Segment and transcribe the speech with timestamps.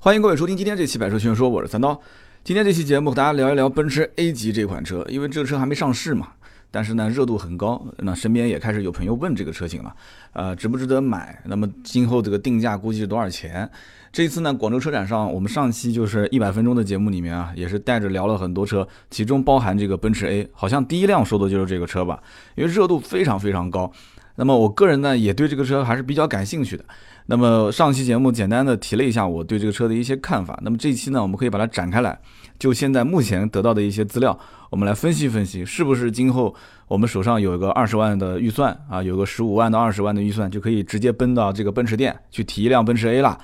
[0.00, 2.00] 欢迎各位收听今天这期《百车全说》，我是三刀。
[2.44, 6.28] 今天这期节目和大家聊一聊奔驰 A 级这款车，因为这个车还没上市嘛，
[6.70, 9.92] 但是呢热度很高，那身边也开始有朋友问这个车型了，
[10.34, 11.42] 呃，值不值得买？
[11.46, 13.68] 那么今后这个定价估计是多少钱？
[14.12, 22.22] 这一次呢，广州车展上，我们上期就是一百分钟的节目里面啊，也是带着聊了很多车，其中包含这个奔驰 A，好像第一辆说的就是这个车吧，
[22.54, 23.90] 因为热度非常非常高。
[24.36, 26.84] 那么我个人呢，也对这个车还是比较感兴趣的。
[27.30, 30.58] 那么上期节目简单的提了一下我对这个车的一些看法。
[30.62, 32.18] 那么这一期呢，我们可以把它展开来，
[32.58, 34.38] 就现在目前得到的一些资料，
[34.70, 36.54] 我们来分析分析，是不是今后
[36.86, 43.38] 我们手上有一个二十万的预算啊，有个十五万到二十万的预算，就可以直接奔到这个奔驰店去提一辆奔驰 A 了。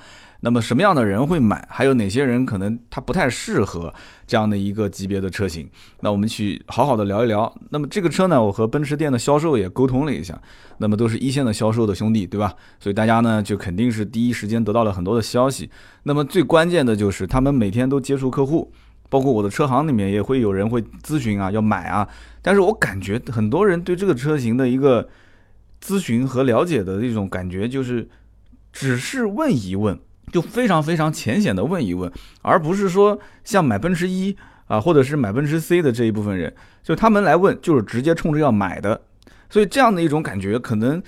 [0.45, 1.67] 那么什么样的人会买？
[1.71, 3.91] 还有哪些人可能他不太适合
[4.27, 5.67] 这样的一个级别的车型？
[6.01, 7.51] 那我们去好好的聊一聊。
[7.71, 10.39] 那么这个车呢，我和奔驰店的销售也沟通了一下，
[10.77, 12.53] 那么都是一线的销售的兄弟，对吧？
[12.79, 15.67] 所以大家呢就肯定是第一时间得到了很多的消息。
[16.03, 18.71] 那么最关键的就是他们每天都接触客户，
[19.09, 22.07] 包括我的车行里面也会有人会咨询啊，要买啊。
[22.43, 25.09] 但是我感觉很多人对这个车型的一个
[25.83, 28.07] 咨询和了解的一种感觉，就是
[28.71, 29.99] 只是问一问。
[30.35, 34.35] 就非常非常浅显的问一问，而不是说像买奔驰一
[34.67, 38.99] 啊，或者是买奔驰 C 的这一部分人，就他们来问就是直接冲着要买的，
[39.49, 41.01] 所以这样的一种感觉，可能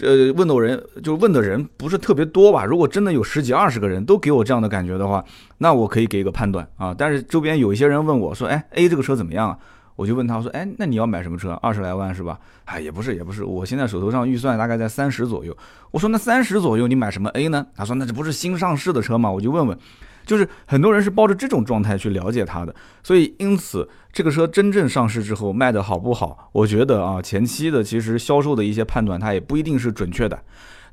[0.00, 2.64] 呃问到人就问的人不是特别多吧。
[2.64, 5.24] 如果真的有十几二十个人都给我这样的感觉的话，
[5.58, 6.92] 那我可以给一个判断啊。
[6.92, 9.56] 但是周边有一些人问我说，哎，A 这个车怎么样啊？
[9.96, 11.52] 我就问他，我说，哎，那你要买什么车？
[11.62, 12.38] 二十来万是吧？
[12.66, 15.56] 哎，也不是，也不是，我现在手头上预算大概在三十左右。
[15.90, 17.66] 我说，那三十左右你买什么 A 呢？
[17.74, 19.30] 他说，那这不是新上市的车吗？
[19.30, 19.78] 我就问问，
[20.26, 30.38] 就是很多人是抱着这种状态去了解它的，所以因此这个车真正上市之后卖的好不好，我觉得啊，前期的其实销售的一些判断它也不一定是准确的。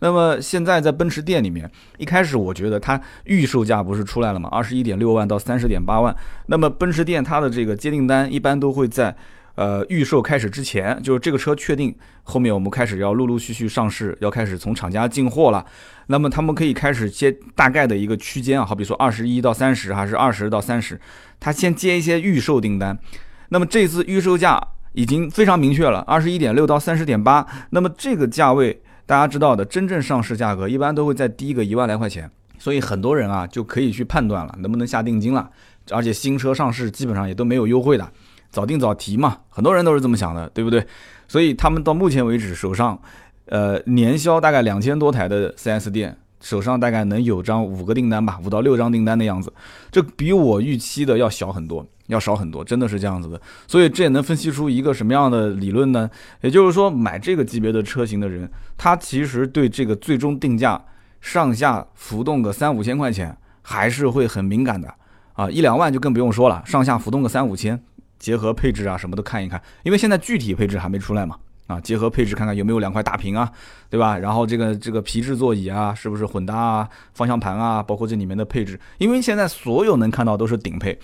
[0.03, 4.49] 那么现在在奔驰店里面，一开始我觉得它预售价不是出来了吗？
[4.51, 6.13] 二十一点六万到三十点八万。
[6.47, 9.15] 那么奔驰店它的这个接订单一般都会在，
[9.55, 15.65] 呃，预售开始之前，就是这个车确定后面我们开始要陆陆续续上市，要开始从厂家进货了。
[16.07, 20.99] 那么他们可以开始接大概的一个区间啊，好比说二十一到三十，还是二十到三十，
[21.39, 22.99] 他先接一些预售订单。
[23.47, 24.61] 那么这次预售价
[24.91, 27.47] 已经非常明确了，二十一点六到三十点八。
[27.69, 28.81] 那么这个价位。
[29.05, 35.49] 大家知道的，真正上市价格一般都会再低个一万来块钱，所以很多人啊就可以去判断了，能不能下定金了。
[35.91, 38.09] 而且新车上市基本上也都没有优惠的，
[38.49, 40.85] 早定早提嘛，很多人都是这么想的，对不对？
[41.27, 42.97] 所以他们到目前为止手上，
[43.47, 46.17] 呃，年销大概两千多台的 4S 店。
[46.43, 49.51] 手上大概能有张五个订单吧，五到六张订单的样子，
[49.89, 53.41] 这比我预期的要小很多，要少很多，真的是这样子的。
[53.65, 56.09] 所以这也能分析出一个什么样的理论呢？
[56.41, 60.83] 也就是说，买这个级别的车型的人，他其实对这个最终定价
[61.21, 64.93] 上下浮动个三五千块钱，还是会很敏感的
[65.31, 65.49] 啊。
[65.49, 67.81] 一两万就更不用说了，上下浮动个三五千，
[68.19, 71.37] 结合配置啊什么都看一看，因为现在具体配置还没出来嘛。
[71.67, 73.51] 啊，结合配置看看有没有两块大屏啊，
[73.89, 74.17] 对吧？
[74.17, 76.89] 然后这个这个皮质座椅啊，是不是混搭啊？
[77.13, 80.99] 方向盘啊，包括这里面的配置，因为现在所有能看到都是顶配，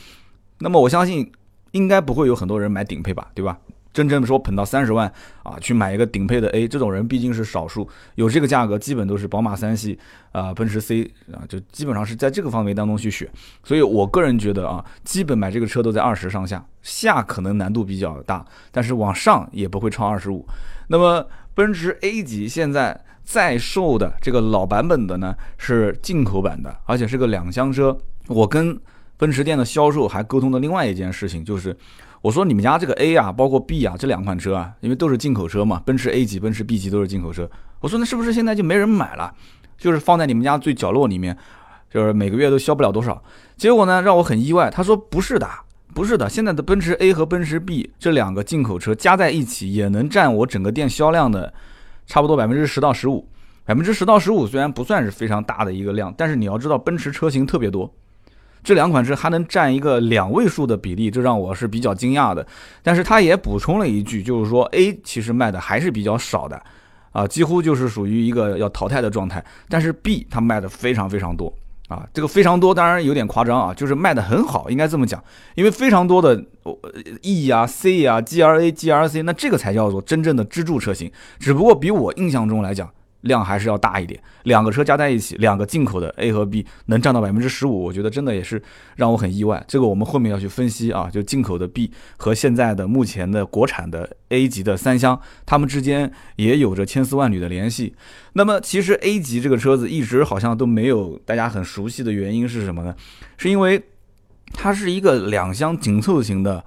[0.60, 1.32] 那么我相信
[1.72, 3.58] 应该不会有很多人买顶配吧，对吧？
[4.00, 5.12] 真正说捧到三十万
[5.44, 7.86] 啊，去买一个顶配的 A，这种人毕竟是少数。
[8.16, 10.00] 有这个价格，基本都是宝马三系
[10.32, 13.30] 啊，奔驰 C 啊，就基本上是在这个范围当中去选。
[13.62, 20.48] 所以我个人觉得啊，基本买这个车都在二十上下，下可能难度比较大，但是往上也不会超二十五。
[20.88, 27.98] 那么奔驰 A 级现在在售的这个老版本的呢，是进口版的，而且是个两厢车。
[28.28, 28.80] 我跟
[29.18, 31.76] 奔驰店的销售还沟通的另外一件事情就是。
[32.22, 37.50] 我说你们家这个 A 啊，包括 B 啊，这两款车啊，因为都是进口车嘛，奔驰 A 级、奔驰 B 级都是进口车。
[37.80, 39.34] 我说那是不是现在就没人买了？
[39.78, 41.38] 就是放在你们家最角落里面，
[41.90, 43.24] 就是每个月都销不了多少。
[43.56, 44.70] 结果呢，让我很意外。
[44.70, 45.48] 他说不是的，
[45.94, 51.54] 不是的，现在的奔驰 A 和奔驰 B 这两个进口车加在一起，也能占我整个店销量的
[52.06, 53.26] 差不多百分之十到十五。
[53.64, 57.94] 百分之十到十五虽然不算是非常大的一个量，但是你要知道，奔驰车型特别多。
[58.64, 62.46] 这两款车还能占一个两位数的比例，这让我是比较惊讶的。
[62.84, 66.62] 但是他也补充了一句，就是说 A 其实卖的还是比较少的，
[67.12, 69.44] 啊，几乎就是属于一个要淘汰的状态。
[69.68, 71.54] 但是 B 它卖的非常非常多，
[71.88, 75.24] 啊，这个非常多当然有点夸张啊，就是卖的很好，应该这么讲。
[75.56, 76.44] 因为非常多的
[77.22, 81.12] E 啊、C 啊、G R A、G R C，那这个才叫做真正的支柱车型。
[81.40, 82.90] 只不过比我印象中来讲
[83.22, 88.62] 量还是要大一点，两个车加在一起，两个进口的 A 和 B 能占到百分之十五，我觉得真的也是
[88.96, 89.64] 让我很意外。
[89.68, 97.94] 这个我们后面要去分析啊，就进口的 B 和现在的目前的国产的 A 级的三厢，它们之间也有着千丝万缕的联系。
[98.34, 102.96] 那么其实 A 级这个车子一直好像都没有大家很熟悉的原因是什么呢？
[103.38, 103.84] 是因为
[104.54, 106.64] 它是一个两厢紧凑型的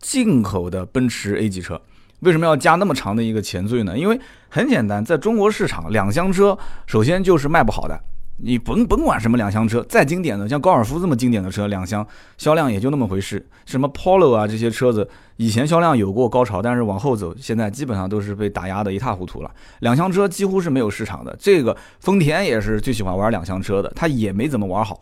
[0.00, 1.80] 进口的奔驰 A 级车。
[2.22, 3.96] 为什么要加那么长的一个前缀呢？
[3.96, 8.00] 因为很简单，在中国市场，两厢车首先就是卖不好的。
[8.44, 12.04] 你甭甭管什么两厢车，再经典的，像高尔夫这么经典的车，两厢
[12.38, 13.44] 销量也就那么回事。
[13.66, 19.50] 什么 Polo 啊这些车子，以前销量有过高潮，但是往后走，现在基本上都是被打压的一塌糊涂了。
[19.80, 21.36] 两厢车几乎是没有市场的。
[21.38, 25.00] 这个丰田也是最喜欢玩两厢车的，它也没怎么玩好。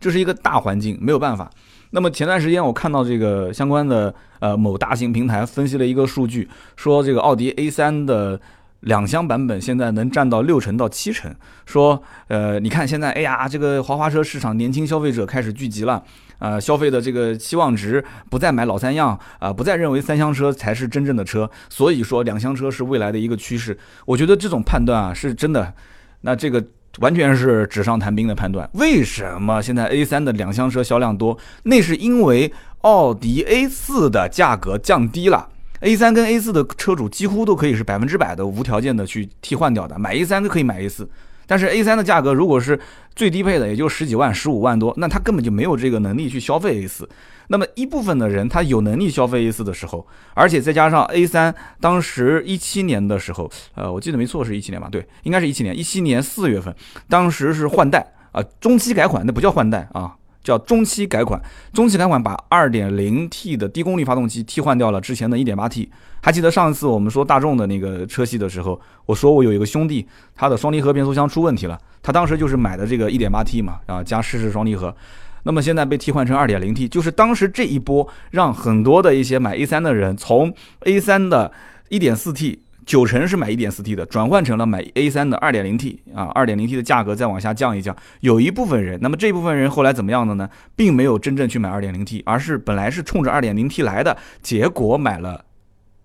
[0.00, 1.50] 这是一个大环境，没有办法。
[1.90, 8.40] 那么前段时间我看到这个相关的呃某大型平台分析了一个数据，说这个奥迪 A3 的
[8.80, 11.34] 两厢版本现在能占到六成到七成。
[11.66, 16.02] 说呃你看现在哎呀这个豪华车市场年轻消费者开始聚集了，
[16.38, 23.76] 呃消费的这个期望值不再买老三样啊，不再认为三厢车才是真正的车，所以说两厢车是未来的一个趋势。
[24.06, 25.74] 我觉得这种判断啊是真的。
[26.20, 26.64] 那这个。
[26.98, 28.68] 完全是纸上谈兵的判断。
[28.74, 31.38] 为什么现在 A3 的两厢车销量多？
[31.62, 35.48] 那是因为奥迪 A4 的价格降低了。
[35.80, 41.06] A3 跟 A4 的车主几乎都可以是百分之百的无条件的去替换掉的，买 A3 就可以买 A4。
[41.46, 42.78] 但是 A3 的价格如果是
[43.16, 47.04] 最低配的，也就十几万、十五万多，那他根本就没有这个能力去消费 A4。
[47.52, 54.88] 那么一部分的人他有能力消费 A 四的时候，而且再加上 A3 当时一七年的时候，呃，我记得没错是一七年吧？
[54.88, 56.72] 对，应该是一七年，一七年四月份，
[57.08, 60.16] 当时是换代啊，中期改款，那不叫换代啊。
[60.42, 61.38] 叫中期改款，
[61.70, 65.90] 中期改款把 2.0T 的低功率发动机替换掉了之前的一点八 T。
[66.22, 74.96] 还记得上一次我们说大众的那个车系的时候，我说我有一个兄弟，他的双离合变速箱出问题了，他当时就是买的这个一点八 T 嘛，啊加湿式双离合，
[75.44, 81.52] 那么现在被替换成 2.0T，就是当时这一波让很多的一些买 A3 的人从 A3 的
[81.90, 82.58] 1.4T。
[82.86, 90.48] 九成是买 1.4T 的，转换成了买 A3 的 2.0T 啊，2.0T 的价格再往下降一降，有一部分人，那么这部分人后来怎么样的呢？
[90.74, 95.44] 并没有真正去买 2.0T，而是本来是冲着 2.0T 来的，结果买了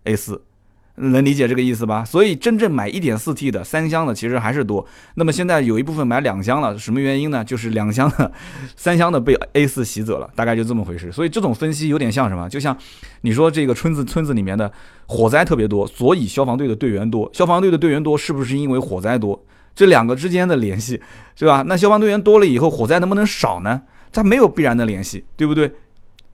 [0.03, 0.39] A4。
[0.97, 2.05] 能理解这个意思吧？
[2.05, 4.85] 所以真正买 1.4T 的三厢的其实还是多。
[5.15, 7.43] 那么现在有一部分买两厢了，什么原因呢？
[7.43, 8.31] 就是两厢的、
[8.75, 11.11] 三厢的被 A4 洗走了，大概就这么回事。
[11.11, 12.47] 所以这种分析有点像什么？
[12.49, 12.77] 就像
[13.21, 14.71] 你说这个村子村子里面的
[15.05, 17.29] 火灾特别多，所以消防队的队员多。
[17.33, 19.43] 消防队的队员多是不是因为火灾多？
[19.75, 21.01] 这两个之间的联系
[21.35, 21.63] 是吧？
[21.67, 23.81] 那消防队员多了以后，火灾能不能少呢？
[24.13, 25.69] 它没有必然的联系，对不对？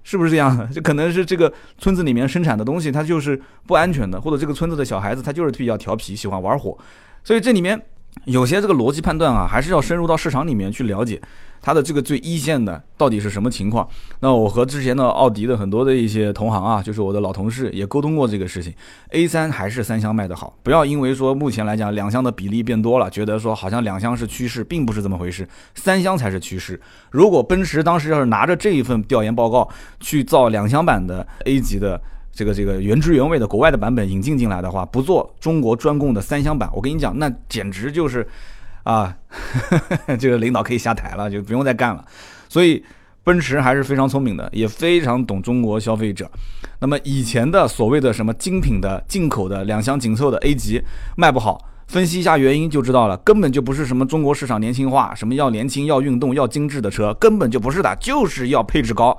[0.03, 0.65] 是不是这样的？
[0.73, 6.77] 就可能是这个村子里面生产的东西，它就是不安全的，或者这个村子的小孩子他就是比较调皮，喜欢玩火，
[7.23, 7.79] 所以这里面
[8.25, 11.21] 有些这个逻辑判断啊，还是要深入到市场里面去了解。
[11.61, 13.87] 它的这个最一线的到底是什么情况？
[14.19, 18.73] 那我和之前的奥迪的很多的一些同行啊，就是我的老同事也沟通过这个事情。
[19.11, 26.81] A3 还是三厢卖的好，不要因为说目前来讲两厢的比例变多了，觉得说好像两厢是趋势，并不是这么回事，三厢才是趋势。
[27.11, 29.69] 如果奔驰当时要是拿着这一份调研报告
[29.99, 38.27] 去造两厢版的 A 级的这个这个原汁原味的国外的版本引进进来的话，不做中国专供的三厢版，我跟你讲，那简直就是。
[38.83, 39.15] 啊，
[40.19, 42.03] 这个领导可以下台了，就不用再干了。
[42.49, 42.83] 所以，
[43.23, 46.29] 奔驰还是非常聪明的，也非常懂中国消费者。
[46.79, 50.81] 那么以前的所谓的什么精品的进口的两厢紧凑的 A 级
[51.15, 59.15] 卖不好，分析一下原因就知道了，根本就不是什么中国市场年轻化，什么要年轻、要运动、要精致的车，根本就不是的，就是要配置高，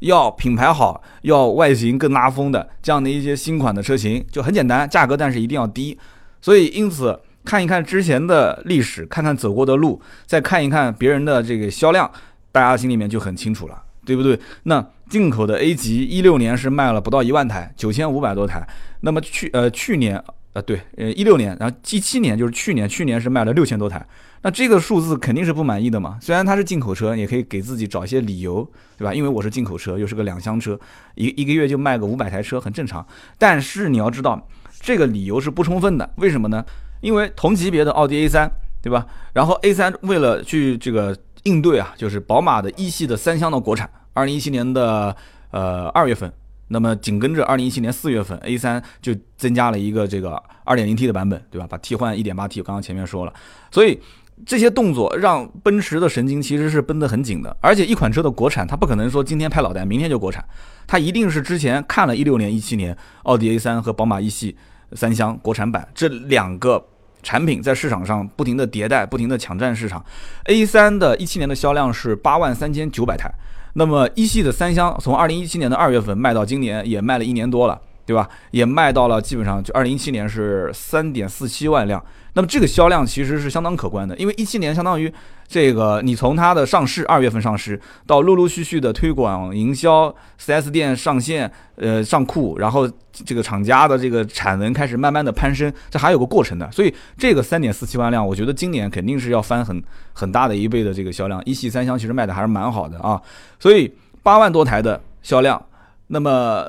[0.00, 5.98] 要品牌好，要外形更拉风的这样的一些新款的车型，就很简单，价格但是一定要低。
[6.40, 7.20] 所以因此。
[7.44, 12.10] 看一看之前的历史，看看走过的路，再看一看别人的这个销量，
[12.50, 14.38] 大家心里面就很清楚了，对不对？
[14.64, 18.66] 那进口的 A 级一六年是卖了不到一万台，九千五百多台。
[19.00, 20.22] 那么去呃去年
[20.52, 24.06] 呃对呃一六年，然后一七年就是去年，去年是卖了六千多台。
[24.44, 26.18] 那这个数字肯定是不满意的嘛？
[26.20, 28.68] 虽然它是进口车，也可以给自己找一些理由，
[28.98, 29.14] 对吧？
[29.14, 30.78] 因为我是进口车，又是个两厢车，
[31.14, 33.06] 一一个月就卖个五百台车很正常。
[33.38, 34.48] 但是你要知道，
[34.80, 36.64] 这个理由是不充分的，为什么呢？
[37.02, 38.48] 因为同级别的奥迪 A3，
[38.80, 39.06] 对吧？
[39.34, 45.14] 然后 A3 为了去这个应对啊，就是宝马的一系的三厢的国产，二零一七年的
[45.50, 46.32] 呃二月份，
[46.68, 51.66] 那么紧跟着二零一七年四月份，A3 就增加了一个这个二点零 T 的版本，对吧？
[51.68, 53.32] 把替换一点八 T，刚刚前面说了，
[53.70, 54.00] 所以
[54.46, 57.56] 这些动作让奔驰的神经其实是绷得很紧的。
[57.60, 60.44] 而且一款车的国产，它不可能说今天拍脑袋，明天就国产，
[60.86, 64.56] 它一定是之前看了一六年、一七年奥迪 A3 和宝马一系
[64.92, 66.86] 三厢国产版这两个。
[67.22, 70.04] 产品在市场上不停的迭代，不停的抢占市场。
[70.44, 73.32] A 三的一七年的销量是八万三千九百台，
[73.74, 78.28] 那么一系的三厢从二零一七年的二月份卖到今年也卖了一年多了，对吧？
[78.50, 82.02] 也卖到了基本上就二零一七年是三点四七万辆。
[82.34, 85.12] 那么这个销量其实是相当可观的，因为一七年相当于
[85.46, 96.70] 这个你从它的上市二月份上市到陆陆续续的推广营销，4S 店上线，呃上库，然后这个厂家的这个产能开始慢慢的攀升，这还有个过程的。
[96.72, 99.82] 所以这个三点四七万辆，我觉得今年肯定是要翻很
[100.14, 101.42] 很大的一倍的这个销量。
[101.44, 103.20] 一系三厢其实卖的还是蛮好的啊，
[103.58, 105.62] 所以八万多台的销量，
[106.06, 106.66] 那么。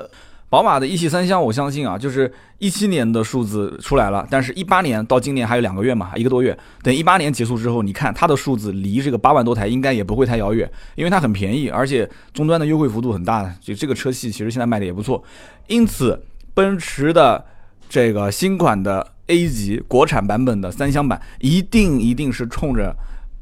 [0.54, 6.56] 宝马的一系三厢，我相信啊，就是一七年的数字出来了，但是一八年到今年还有两个月嘛，一个多月。
[6.80, 15.20] 等一八年结束之后，你看它的数字离这个八万多台应该也不会太遥远，因为它很便宜，而且终端的优惠幅度很大，就这个车系其实现在卖的也不错。
[15.66, 16.22] 因此，
[16.54, 17.44] 奔驰的
[17.88, 22.94] 这个新款的 A 级国产版本的三厢版，一定一定是冲着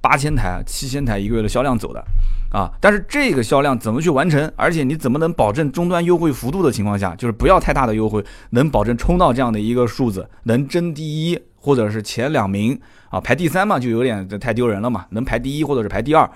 [0.02, 2.04] 八千台、七千台一个月的销量走的。
[2.50, 4.52] 啊，但是这个销量怎么去完成？
[4.56, 12.78] 而且你怎么能保证终端优惠幅度的情况下，就是不要太大的优惠，能保证冲到这样的一个数字，能争第一或者是前两名
[13.08, 13.18] 啊？
[13.18, 15.06] 排第三嘛，就有点太丢人了嘛。
[15.12, 16.30] 能排第一或者是排第二，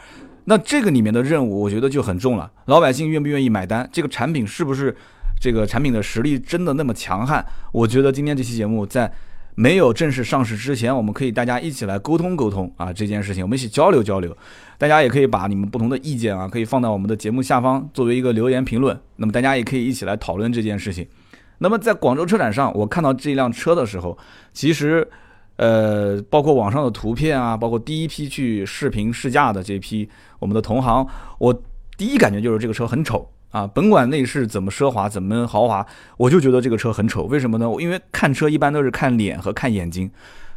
[0.45, 2.51] 那这个里面的任务，我觉得就很重了。
[2.65, 3.87] 老百姓愿不愿意买单？
[3.93, 4.97] 这个产品是不是
[5.39, 7.45] 这个产品的实力真的那么强悍？
[7.73, 9.13] 我觉得今天这期节目在。
[9.57, 14.37] 没有正式上市之前，我们可以大家一起来沟通沟通啊，这件事情我们一起交流交流。
[14.77, 19.01] 大家也可以把你们不同的意见啊，可以放到我们的节目下方作为一个留言评论。
[19.17, 21.09] 那么大家也可以一起来讨论这件事情。
[21.59, 24.19] 那么在广州车展上，我看到这辆车的时候，
[24.53, 25.09] 其实，
[25.57, 30.07] 呃，包括网上的图片啊，包括第一批去视频试驾的这批
[30.39, 31.07] 我们的同行，
[31.39, 31.63] 我
[31.97, 33.27] 第一感觉就是这个车很丑。
[33.57, 35.87] 啊，甭管内饰怎么奢华，怎么豪华，
[36.19, 37.23] 我就觉得这个车很丑。
[37.23, 37.67] 为什么呢？
[37.79, 40.11] 因为看车一般都是看脸和看眼睛，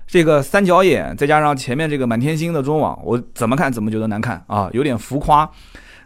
[0.05, 5.49] 这个三角眼再加上前面这个满天星的中网，我怎么看怎么觉得难看啊，有点浮夸。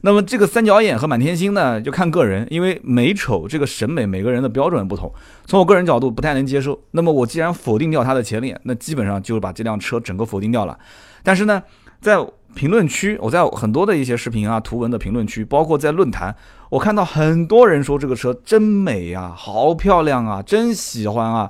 [0.06, 5.10] 那么这个三角眼和满天星呢，就看个人，因为美丑这个审美每个人的标准不同。
[5.46, 6.78] 从我个人角度不太能接受。
[6.92, 10.78] 那么我既然否定掉它的前脸，那基本上就是把这辆车整个否定掉了。
[11.24, 11.64] 但是呢，
[12.02, 12.18] 在
[12.54, 16.36] 评论区，我在很多的一些视频啊、图文的评论区，包括在论坛，
[16.70, 21.50] 我看到很多人说这个车真美呀，好漂亮啊，真喜欢啊。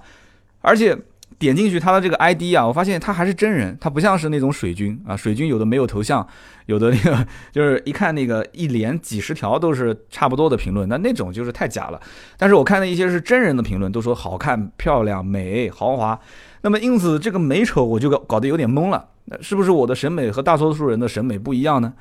[0.62, 0.96] 而且
[1.44, 5.16] 点进去他的这个 ID 啊，我发现他还是真人，他不像是那种水军啊。
[5.16, 6.26] 水军有的没有头像，
[6.68, 12.00] 有的那个 就是一看那个一连几十条都是差不多的评论，那那种就是太假了。
[12.38, 16.20] 但是我看的一些是真人的评论，都说好看、漂亮、美、豪华。
[16.62, 19.10] 那么因此这个美丑我就搞搞得有点懵了。
[19.26, 21.94] 那是不是我的审美和大多数人的审美不一样呢？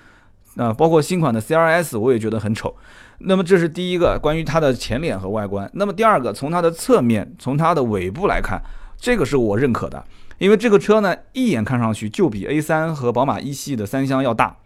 [0.56, 2.74] 啊，包括新款的 CRS 我也觉得很丑。
[3.20, 5.70] 那么这是第一个关于它的前脸和外观。
[5.74, 8.60] 那么第二个，从它的侧面，从它的尾部来看，
[9.02, 10.06] 这个是我认可的，
[10.38, 14.58] 因为这个车呢，一眼看上去就比 A3 和宝马一系的三厢要大，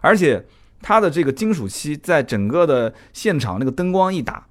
[0.00, 0.46] 而且
[0.80, 4.46] 它的这个金属漆在整个的现场那个灯光一打，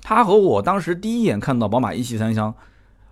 [0.00, 2.54] 它和我当时第一眼看到宝马一系三厢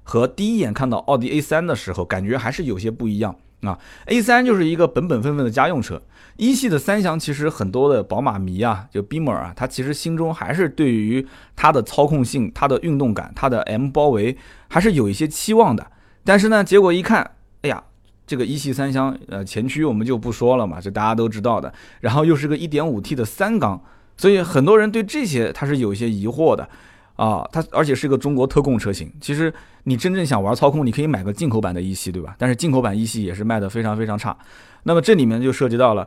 [0.03, 3.37] 和第一眼看到奥迪 A3 的时候，感觉还是有些不一样。
[3.63, 6.03] 啊，A 三就是一个本本分分的家用车，
[6.37, 14.37] 一系的三厢其实很多的宝马迷啊，就 Beamer 啊，他其实心中还是对于它的操控性、它的运动感、它的 M 包围
[14.69, 15.87] 还是有一些期望的。
[16.25, 17.31] 但是呢，结果一看，
[17.63, 17.83] 哎呀，
[18.27, 21.73] 这个一系三厢，呃，前驱我们就不说了嘛，这大家都知道的。
[22.01, 23.81] 然后又是个 1.5T 的三缸，
[24.17, 26.69] 所以很多人对这些他是有一些疑惑的。
[27.15, 29.13] 啊，它而且是个中国特供车型。
[29.21, 29.53] 其实
[29.85, 32.35] 你真正想玩操控，你可以买个进口版的一系，对吧？
[32.39, 34.37] 但是进口版一系也是卖的非常非常差。
[34.85, 36.07] 那么这里面就涉及到了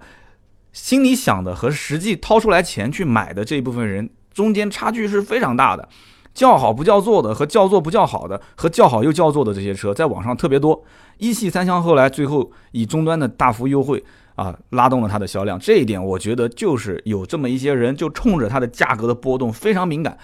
[0.72, 5.88] 心里想的和实际掏出来钱去买的这一部分人中间差距是非常大的。
[6.34, 10.84] 叫好不叫座的和叫座不叫好的和叫好又叫座的这些车在网上特别多。
[11.18, 14.04] 一系三厢后来最后以终端的大幅优惠
[14.36, 20.18] 啊拉动了它的销量，这一点我觉得就是有这么一些人就冲着它的价格的波动非常敏感。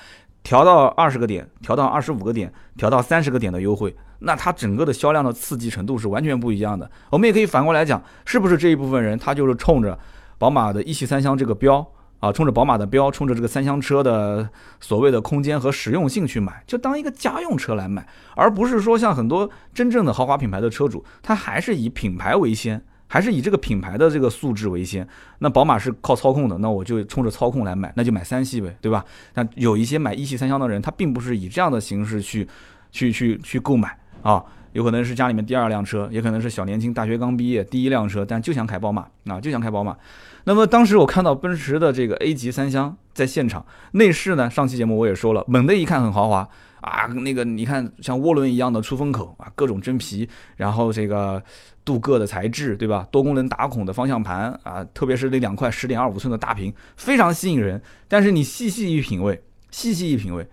[0.44, 6.90] 调到二十个点，调到二十五个点，调到三十个点的优惠，那它整个的销量的刺激程度是完全不一样的。
[7.12, 9.98] 我们也可以反过来讲，是不是这一部分人他就是冲着
[10.38, 11.86] 宝马的一系三厢这个标
[12.20, 22.84] 啊，冲着宝马的标，冲着这个三厢车的所谓的空间和实用性去买，就当一个家用车来买，而不是说像很多真正的豪华品牌的车主，他还是以品牌为先。
[23.12, 25.06] 还是以这个品牌的这个素质为先。
[25.40, 29.04] 那宝马是靠操控的，那我就冲着操控来买，那就买三系呗，对吧？
[29.34, 32.48] 那有一些买一系三厢的人，他并不是以这样的形式去，
[32.90, 34.42] 去去去购买啊，
[34.72, 39.98] 有可能是家里面第二辆车，也可能是小年轻大学刚毕业第一辆车，但就想开宝马啊，就想开宝马。
[40.46, 46.48] 那么当时我看到奔驰的这个 A 级三厢在现场，内饰呢，上期节目我也说了，猛的一看很豪华
[46.82, 51.42] 啊，那个你看像涡轮一样的出风口啊，各种真皮，然后这个
[51.86, 53.08] 镀铬的材质，对吧？
[53.12, 57.82] 多功能打孔的方向盘啊，特别是那两块十点二五寸的大屏，非常吸引人。
[58.08, 60.48] 但是你细细一品味，细细一品味，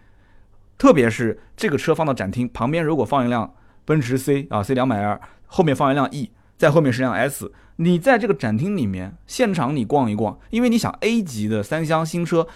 [0.77, 3.55] 特别是这个车放到展厅旁边，如果放一辆
[3.85, 12.47] 奔驰 C 啊 C 两百 L，后面放一辆 E，在后面是辆 S，你在这个展厅里面现场你逛一逛，因为你想 A 级的三厢新车。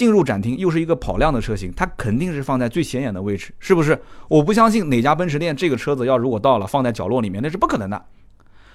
[0.00, 4.00] 进入展厅又是一个跑量的车型，它肯定是放在最显眼的位置，是不是？
[4.28, 8.02] 我不相信哪家奔驰店这个车子要如果到了放在角落里面，那是不可能的。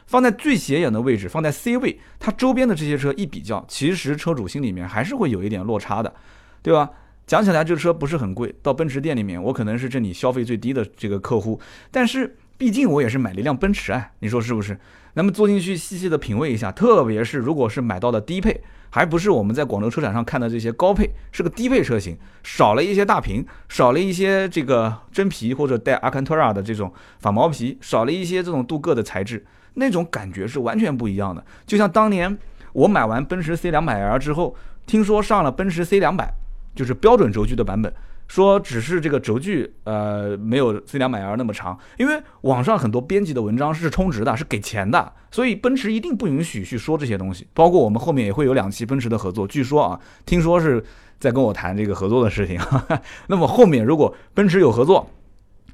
[0.06, 6.14] 放在最显眼的位置，放在 C 位，它周边的这些车一比较，其实车主心里面还是会有一点落差的，
[6.62, 6.92] 对吧？
[7.26, 14.80] 讲起来这车不是很贵，到奔驰店里面，我可能是这里消费最低的这个客户，但是毕竟我也是买了一辆奔驰啊，你说是不是？
[15.16, 18.62] 那么坐进去细细的品味一下，特别是如果是买到的低配。
[18.92, 31.44] 还不是我们在广州车展上看的这些高配，是个低配车型，少了一些大屏，少了一些这个真皮或者带阿坎特拉的这种仿毛皮，少了一些这种镀铬的材质，那种感觉是完全不一样的。
[31.66, 32.38] 就像当年
[32.72, 34.56] 我买完奔驰 C 两百 L 之后，
[34.86, 36.34] 听说上了奔驰 C 两百，
[36.74, 37.94] 就是标准轴距的版本。
[38.28, 47.48] 说只是这个轴距，呃，没有 C 两百 L 那么长，因为网上很多编辑的文章是充值的，是给钱的，所以奔驰一定不允许去说这些东西。
[47.54, 50.84] 包括我们后面也会有两期奔驰的合作，据说啊，听说是
[51.20, 52.60] 在跟我谈这个合作的事情。
[53.28, 55.08] 那么后面如果奔驰有合作，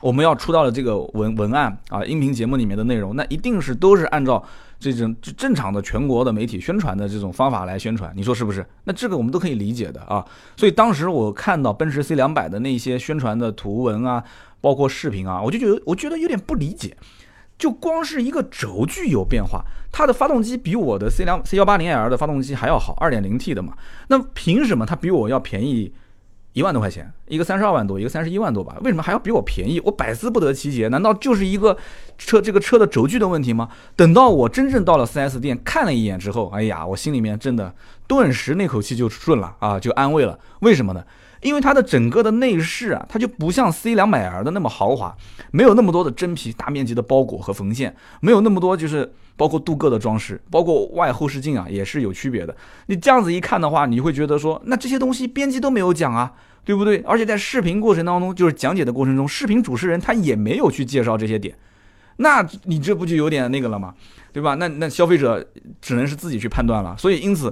[0.01, 4.43] 我们要出到的这个文文案啊，音频节目里面的内容，那一定是都是按照。
[4.83, 8.65] 这种正常的全国的媒体宣传的这种方法来宣传，你说是不是？
[8.85, 10.25] 那这个我们都可以理解的啊。
[10.57, 14.23] 所以当时我看到奔驰 C 两百的那些宣传的图文啊，
[14.59, 16.97] 包括视频啊，我就觉得我觉得有点不理解。
[17.59, 23.73] 就光是一个轴距有变化，它的发动机比我的 C 两 C 幺八零 L 的发动机还要好，二点零 T 的嘛，
[24.07, 25.93] 那凭什么它比我要便宜？
[26.53, 28.75] 一万多块钱，一个三十二万多，一个三十一万多吧？
[28.81, 29.79] 为什么还要比我便宜？
[29.85, 30.87] 我百思不得其解。
[30.89, 31.77] 难道就是一个
[32.17, 33.69] 车这个车的轴距的问题吗？
[33.95, 37.73] 等到我真正到了四 S 店看了一眼之后，哎呀，我心里面真的
[38.05, 40.37] 顿时那口气就顺了啊，就安慰了。
[40.59, 41.03] 为什么呢？
[41.41, 45.15] 因为它的整个的内饰啊，它就不像 C 两百 L 的那么豪华，
[45.51, 52.55] 没有那么多的真皮大面积的包裹和缝线，没有那么多就是包括镀铬的装饰，包括外后视镜啊也是有区别的。
[52.85, 56.31] 你这样子一看的话，你会觉得说，那这些东西编辑都没有讲啊，
[56.63, 56.99] 对不对？
[56.99, 61.55] 而且在视频过程当中，就是讲解的过程中，视频主持人他也没有去介绍这些点，
[62.17, 63.95] 那你这不就有点那个了吗？
[64.31, 64.53] 对吧？
[64.55, 65.43] 那那消费者
[65.81, 66.95] 只能是自己去判断了。
[66.97, 67.51] 所以因此，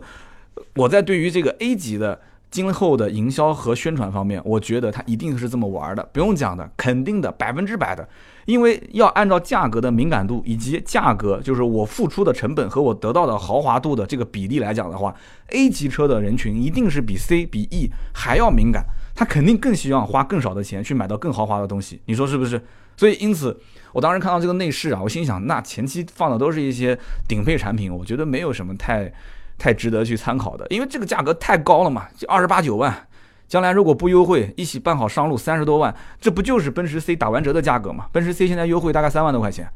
[0.76, 2.22] 我在对于这个 A 级的。
[2.52, 8.08] 今后的营销和宣传方面，我觉得它一定是这么玩的，不用讲的，肯定的，百分之百的，
[8.46, 15.14] 因为要按照价格的敏感度以及价格，就是我付出的成本和我得到的豪华度的这个比例来讲的话
[15.50, 18.84] ，A 级车的人群一定是比 C 比 E 还要敏感，
[19.14, 22.60] 他肯定更希望花更少的钱去买到更豪华的东西，你说是不是？
[22.98, 23.56] 所以因此，
[23.94, 29.14] 我当时看到这个内饰啊，我心想，那前期放的都是一些顶配产品，我觉得没有什么太。
[29.60, 33.08] 太值得去参考的，因为这个价格太高了嘛，就二十八九万，
[33.48, 38.08] 将来如果不优惠，一起办好上路三十多万，这不就是奔驰 C 打完折的价格吗？
[38.12, 39.70] 奔驰 C 现在优惠大概三万多块钱，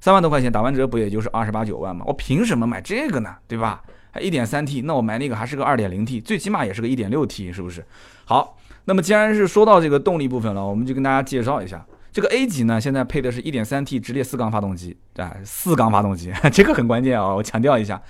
[0.00, 2.04] 三万多块钱打完折不也就是二十八九万吗？
[2.06, 3.34] 我凭什么买这个呢？
[3.48, 3.82] 对吧？
[4.12, 7.84] 还一点三 T，那我买那个还是个二点零 T，最起码也是个一点六 T，是不是？
[8.24, 18.00] 好，那么既然是说到这个动力部分了，我们就跟大家介绍一下，这个 A 级呢，现在配的是一点三 T 直列四缸发动机，对四缸发动机， 这个很关键啊，我强调一下。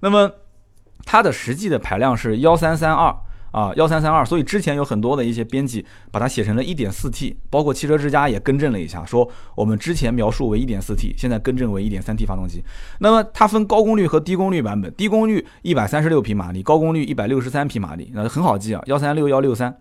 [0.00, 0.30] 那么
[1.04, 3.14] 它的实际的排量是幺三三二
[3.50, 12.64] 啊，幺三三二，所以之前有很多的一些编辑把它写成了一点四 T，包括汽车之家也更正了一下，说我们之前描述为一点四 T，现在更正为一点三 T 发动机。
[12.98, 19.72] 那么它分高功率和低功率版本，低功率一百三十六匹马力，高功率一百六十三匹马力，那很好记啊，幺三六幺六三，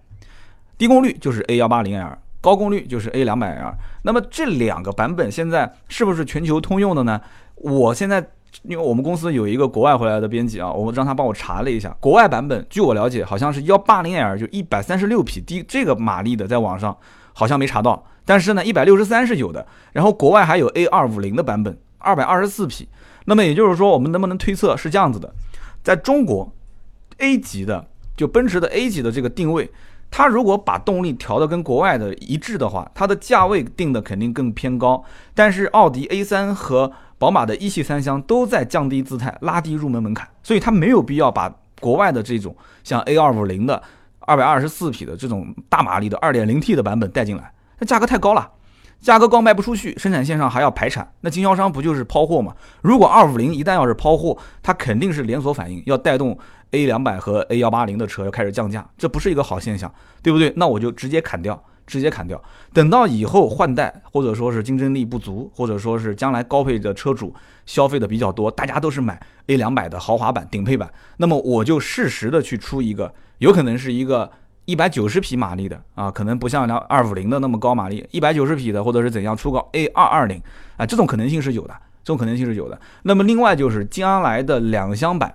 [0.78, 3.74] 低功率就是 A 幺八零 L，高功率就是 A 两百 L。
[4.04, 7.20] 那么这两个版本现在是不是全球通用的呢？
[7.56, 8.30] 我现在。
[8.62, 16.96] 因为我们公司有一个国外回来的编辑啊，我们让他帮我查了一下，国外版本，据我了解，好像是幺八零 L 就一百三十六匹低这个马力的，在网上
[17.34, 19.66] 好像没查到，但是呢，一百六十三是有的。
[19.92, 22.88] 然后国外还有 A 二五零的版本，二百二十四匹。
[23.26, 25.34] 那么也就是说，我们能不能推测是这样子的？
[25.82, 26.54] 在中国
[27.18, 29.72] ，A 级的就奔驰的 A 级的这个定位，
[30.12, 35.04] 它如果把动力调的跟国外的一致的话，它的价位定的肯定更偏高。
[35.34, 36.92] 但是奥迪 A 三和
[37.24, 43.82] 宝马的一系三厢都在降低姿态，拉低入门门槛，所以它没有必要把国外的这种像 A 二五零的
[44.20, 48.52] 二百二十四匹的这种大马力的二点零 T 的版本带进来，那价格太高了，
[49.00, 52.54] 价格高卖不出去，生产线上还要排产，那经销商不就是抛货吗？
[52.82, 56.38] 如果二五零一旦要是抛货，它肯定是连锁反应，要带动
[56.72, 59.90] A 两百和 A 幺八零的车要开始降价，这不是一个好现象，
[60.22, 60.52] 对不对？
[60.58, 61.64] 那我就直接砍掉。
[61.86, 62.42] 直接砍掉。
[62.74, 67.34] 等到以后换代，或者说是竞争力不足，或者说是将来高配的车主
[67.66, 74.32] 消费的比较多，大家都是买 A 两百的豪华版、顶配版，那么我就适时的去出一个，有可能是一个
[74.66, 80.42] 一百九十匹马力的啊，可能不像两二五零的那么高马力，一百九十匹的，或者是怎样出个 A 二二零
[80.78, 81.74] 啊，这种可能性是有的。
[82.06, 82.78] 这种可能性是有的。
[83.04, 85.34] 那么另外就是将来的两厢版，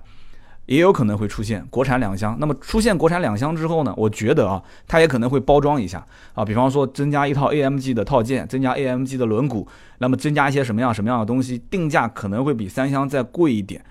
[0.69, 2.37] 也有可能会出现国产两厢。
[2.39, 9.67] 那么出现国产两厢之后呢，我觉得啊，它也可能会包装一下啊，比方说增加一套 AMG 的套件，增加 AMG 的轮毂，
[9.99, 13.83] 那么增加一些什么样什么样的东西，定价可能会比三厢再贵一点。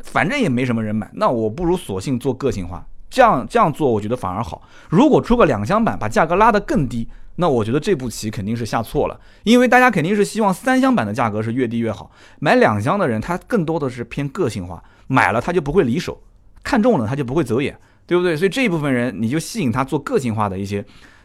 [0.00, 4.60] 反正也没什么人买，那我不如索性做个性化，这样这样做我觉得反而好。
[4.90, 7.08] 如果出个两厢版，把价格拉得更低。
[7.36, 12.10] 那我觉得这步棋肯定是下错了，因为大家肯定是希望三厢版的价格是越低越好。
[12.38, 16.22] 买两厢的人，他更多的是偏个性化，买了他就不会离手，
[16.62, 18.36] 看中了他就不会走眼，对不对？
[18.36, 20.84] 所以这一部分人你就吸引他做个性化的一些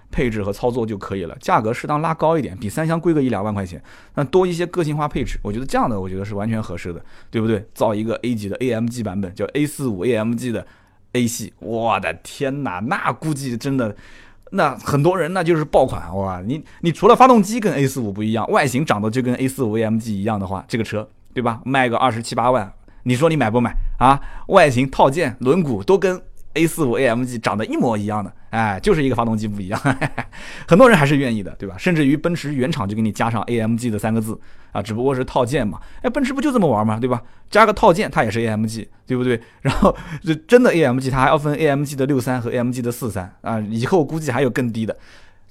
[0.09, 3.79] 配置和操作就可以了，价格适当拉高一点，比三厢贵个一两万块钱，
[4.15, 7.63] 那多一些个性化配置，我觉得这样的我觉得是完全合适的，对不对？
[7.75, 10.65] 造一个 A 级的 AMG 版本，叫 A 四五 AMG 的
[11.13, 13.95] A 系，我的天哪，那估计真的。
[14.51, 16.41] 那很多人那就是爆款哇！
[16.45, 21.62] 你你除了发动机跟 A 四五不一样，外形长得就跟 A 四五 AMG 一样的话，这个车对吧？
[21.65, 22.71] 卖个二十七八万，
[23.03, 24.19] 你说你买不买啊？
[24.47, 26.21] 外形、套件、轮毂都跟。
[26.55, 29.79] A 四五 AMG 长得一模一样的，哎，就是一个发动机不一样，
[30.67, 31.75] 很多人还是愿意的，对吧？
[31.77, 34.39] 甚至于奔驰原厂就给你加上 AMG 的三个字
[34.71, 35.79] 啊，只不过是套件嘛。
[36.01, 36.99] 哎，奔驰不就这么玩吗？
[36.99, 37.21] 对吧？
[37.49, 39.39] 加个套件，它也是 AMG，对不对？
[39.62, 44.97] 然后 这真的 AMG，它还要分 AMG 的六三和 AMG 的四三啊，以后估计还有更低的，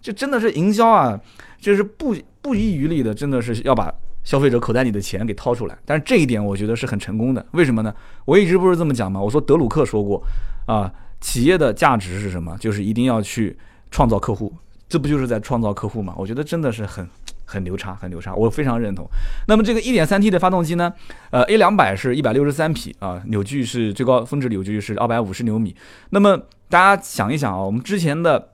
[0.01, 1.21] 就真的是营销啊，
[1.61, 3.93] 就是不不遗余力的，真的是要把。
[4.29, 7.43] 消费者口袋里的钱给掏出来，但是这一点我觉得是很成功的。
[7.53, 7.95] 为什么呢？
[8.27, 9.19] 我一直不是这么讲吗？
[9.19, 10.23] 我说德鲁克说过，
[10.67, 12.55] 啊，企业的价值是什么？
[12.61, 13.57] 就是一定要去
[13.91, 14.53] 创造客户，
[14.87, 16.13] 这不就是在创造客户吗？
[16.19, 17.09] 我觉得真的是很
[17.47, 19.09] 很牛叉，很牛叉，我非常认同。
[19.47, 20.93] 那么这个 1.3T 的发动机呢？
[21.31, 25.75] 呃，A 两百是一百六十三匹啊，扭矩是最高峰值扭矩是二百五十牛米。
[26.11, 26.37] 那么
[26.69, 28.51] 大家想一想啊，我们之前的，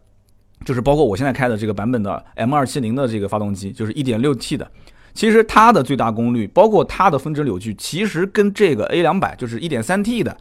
[0.65, 4.71] 就是包括我现在开的这个版本的 M 二七零的这个发动机，就是 1.6T 的。
[5.15, 10.37] 其实它的最大功率，包括它的峰值扭矩，其实跟这个 A 两百就是 1.3T 的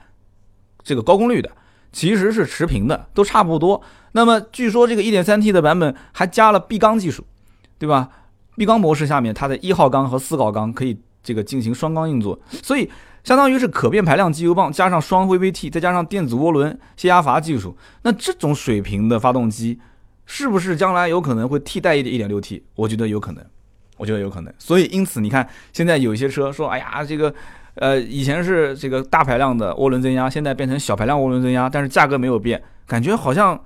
[0.84, 1.52] 这个高功率的，
[1.92, 3.82] 其实是持平的，都差不多。
[4.14, 7.24] 那么据说这个 1.3T 的版本还加了闭缸技术，
[7.78, 8.10] 对吧？
[8.56, 12.90] 闭缸模式下面，它的一号缸和四号缸可以这个进行双缸运作，所以
[13.24, 17.76] 相当于是可变排量机油泵加上双 VVT，再加上电子涡轮泄压阀技术。
[18.04, 19.80] 那这种水平的发动机，
[20.26, 22.62] 是不是将来有可能会替代一点 1.6T？
[22.76, 23.44] 我觉得有可能。
[24.04, 27.34] 我觉得有可能，所以因此你看，现在有一些车说，哎呀，这个，
[27.76, 33.58] 呃，以前是这个大排量的涡轮增压，现在变成小排量涡轮增压，但是价格没有变，感觉好像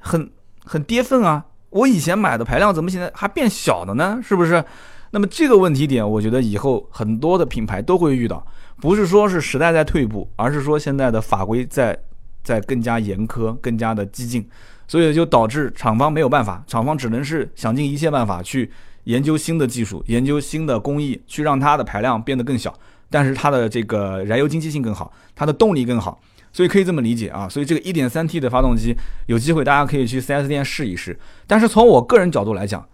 [0.00, 0.28] 很
[0.64, 1.44] 很跌份啊。
[1.70, 4.18] 我以前买的排量怎么现在还变小了呢？
[4.20, 4.64] 是不是？
[5.12, 8.44] 那么这个问题点，我觉得以后很多的品牌都会遇到，
[8.80, 11.96] 不是说是时代在退步，而是说现在的法规在
[12.42, 14.44] 在更加严苛、更加的激进，
[14.88, 18.68] 所以就导致厂方没有办法，厂方只能是想尽一切办法去。
[19.04, 22.72] 研究新的技术，研究新的工艺，去让它的排量变得更小，
[23.08, 26.20] 但是它的这个燃油经济性更好，它的动力更好，
[26.52, 27.48] 所以可以这么理解啊。
[27.48, 28.94] 所以这个 1.3T 的发动机，
[29.26, 31.18] 有机会大家可以去 4S 店试一试。
[31.46, 32.88] 但是从我个人角度来讲，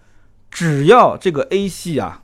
[0.51, 2.23] 只要这个 A 系啊，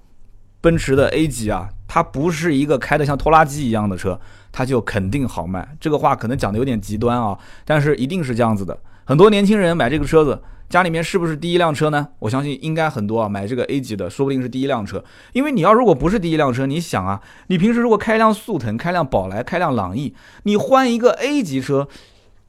[0.60, 4.20] 奔驰的 A 级啊，它不是一个开的像拖拉机一样的车，
[4.50, 5.76] 它就肯定好卖。
[5.78, 8.76] 这个话可能讲的有点极端啊，但是一定是这样子的。
[9.06, 10.42] 很多年轻人买这个车子。
[10.68, 12.08] 家里面是不是第一辆车呢？
[12.18, 15.04] 我相信应该很多啊，买这个 A 级的，说不定是第一辆车。
[15.32, 21.86] 因为你要如果不是第一辆车，你想啊，你平时如果开辆速腾、开辆宝来、开辆朗逸，你换一个 A 级车，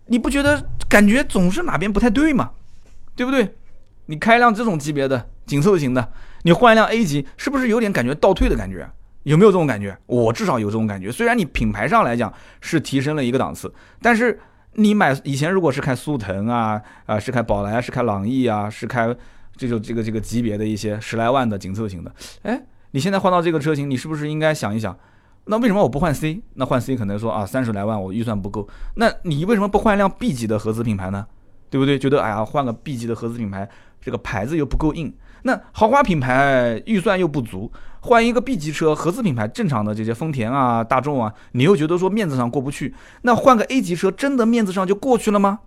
[0.08, 2.50] 你不觉得感觉总是哪边不太对吗？
[3.16, 3.54] 对不对？
[4.08, 8.90] 你开一辆这种级别的紧凑型的，你换一辆 A 级，是不是有点感觉倒退的感觉？
[9.22, 9.96] 有没有这种感觉？
[10.08, 11.12] 我至少有这种感觉。
[11.12, 14.40] 虽然你品牌上来讲是提升了一个档次，但是。
[14.78, 19.16] 你买以前如果是开速腾啊啊是开宝来是开朗逸啊是开
[19.56, 22.14] 这种这个这个级别的一些十来万的紧凑型的，
[22.44, 22.62] 哎，
[22.92, 24.96] 你现在换到这个车型，你是不是应该想一想，
[25.46, 26.40] 那为什么我不换 C？
[26.54, 31.26] 那换 C 可能说啊三十来万我预算不够，那你为什么不换一辆 B 级的合资品牌呢？
[31.72, 31.98] 对不对？
[31.98, 33.68] 觉得哎呀换个 B 级的合资品牌，
[34.00, 35.12] 这个牌子又不够硬。
[35.48, 45.60] 那豪华品牌预算又不足，换一个 B 级车，合资品牌正常的这些丰田啊、大众啊，你又觉得说面子上过不去，那换个 A 级车，真的面子上就过去了吗？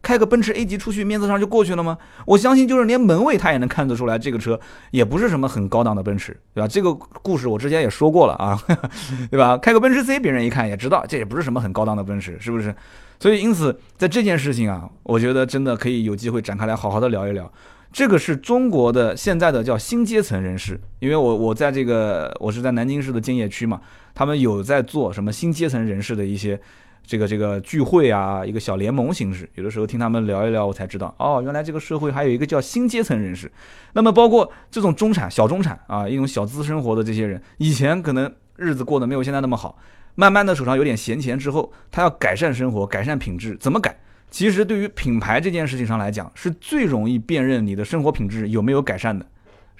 [0.00, 1.98] 开个奔驰 A 级出去，面子上就过去了吗？
[2.24, 4.58] 我相信就是连门卫他也能看得出来，这个车
[4.92, 6.66] 也不是什么很高档的奔驰，对吧？
[6.66, 8.58] 这个故事我之前也说过了啊，
[9.30, 9.58] 对吧？
[9.58, 12.74] 开个奔驰 C，别人一看也知道，这也不是什么很高档的奔驰，是不是？
[13.18, 17.52] 所以因此在这件事情啊，我觉得真的可以有机会展开来好好的聊一聊。
[17.92, 23.80] 这个是中国的现在的叫新阶层人士，因为我我在这个我是在南京市的建邺区嘛，
[24.14, 26.58] 他们有在做什么新阶层人士的一些
[27.04, 29.48] 这个这个聚会啊，一个小联盟形式。
[29.56, 33.50] 有的时候听他们聊一聊，我才知道哦，原来这个社会还有一个叫新阶层人士。
[33.94, 39.76] 那么包括这种中产、小中产啊，一种小资生活的这些人，以前可能日子过得没有现在那么好，
[40.14, 43.98] 慢慢的手上有点闲钱之后，他要改善生活、改善品质，怎么改？
[44.30, 49.26] 其实对于品牌这件事情上来讲，是最容易辨认你的生活品质有没有改善的，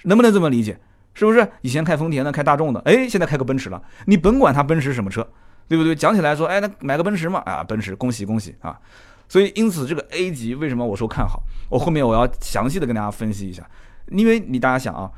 [0.03, 0.77] 能不能这么理解？
[1.13, 1.45] 是不是？
[1.61, 5.27] 以前开丰田的、开大众的，哎，现在开个奔驰了，你甭管它奔驰什么车，
[5.67, 5.93] 对不对？
[5.93, 8.79] 讲起来说，哎，那买个奔驰嘛，啊，奔驰，恭喜恭喜啊！
[9.27, 11.43] 所以因此这个 A 级为什么我说看好？
[11.69, 13.69] 我后面我要详细的跟大家分析一下，
[14.07, 15.11] 因为你大家想啊，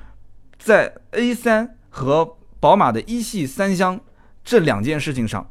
[0.58, 4.00] 在 A3 和宝马的一系三厢
[4.44, 5.48] 这两件事情上，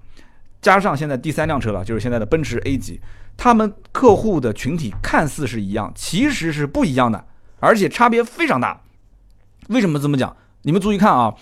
[0.61, 3.01] 加上现在第三辆车了，就是现在的奔驰 A 级。
[3.37, 7.25] 他们客户的群体看似是一样，其实是不一样的，
[7.61, 8.81] 而且差别非常大。
[9.68, 10.37] 为什么这么讲？
[10.62, 11.35] 你们注意看啊，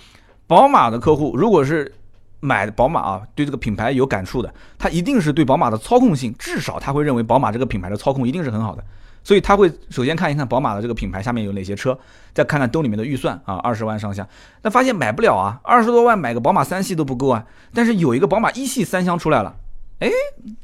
[0.46, 1.94] 宝马的客户如果是
[2.40, 8.83] 买宝马啊，对这个品牌有感触的，他一定是对宝马的操控性，至少他会认为宝马这个品牌的操控一定是很好的。
[9.22, 11.98] 所以他会首先看一看宝马的这个品牌下面有哪些车，
[12.33, 14.26] 再看看兜里面的预算啊，二十万上下。
[14.62, 17.44] 那发现买不了啊，二十多万买个宝马三系都不够啊。
[17.74, 19.55] 但是有一个宝马一系三厢出来了。
[20.01, 20.11] 哎，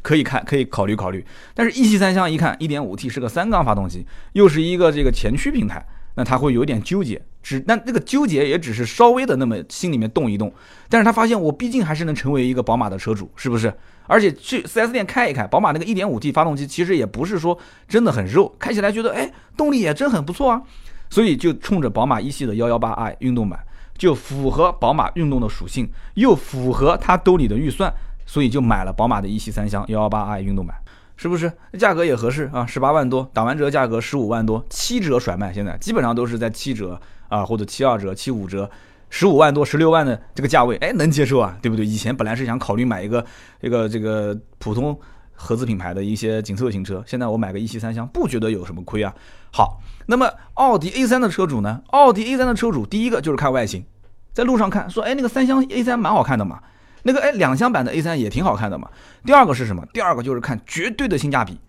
[0.02, 1.24] 可以看，可以考虑考虑。
[1.54, 7.22] 但是一系三厢一看，1.5T 是个三缸发动机，又是一个这个前驱平台，那他会有点纠结。
[7.42, 10.52] 只那那个纠结也只是稍微的那么心里面动一动。
[10.88, 13.72] 但是他发现我毕竟还是能成为一个宝马的车主，是不是？
[14.08, 20.62] 而且去 4S 店开一开，宝马那个 1.5T 发动机其实也不是说真的很肉，开起来觉得哎动力也真很不错啊。
[21.10, 23.60] 所以就冲着宝马一系的 118i 运动版，
[23.96, 27.92] 就符合宝马运动的属性，又符合他兜里的预算。
[28.26, 30.76] 所以就买了宝马的一系三厢幺幺八 i 运动版，
[31.16, 31.50] 是不是？
[31.78, 38.68] 价格也合适啊，十八万多，打完折价格十五万多，七折甩卖，现在基本上都是在七折啊，或者七二折、七五折，
[39.08, 41.86] 十五万多、十六万的这个价位，哎，能接受啊，对不对？
[41.86, 43.24] 以前本来是想考虑买一个
[43.62, 44.98] 这个这个普通
[45.32, 49.14] 合资品牌的一些紧凑型车，现在我买个一系三厢，不觉得有什么亏啊。
[49.52, 51.80] 好，那么奥迪 A 三的车主呢？
[51.88, 53.84] 奥迪 A 三的车主，第一个就是看外形，
[54.32, 56.60] 在路上看，说，哎，那个三厢 A 三蛮好看的嘛。
[57.06, 58.90] 那个哎，两厢版的 A3 也挺好看的嘛。
[59.24, 59.86] 第二个是什么？
[59.94, 61.60] 第二个就是看绝对的性价比，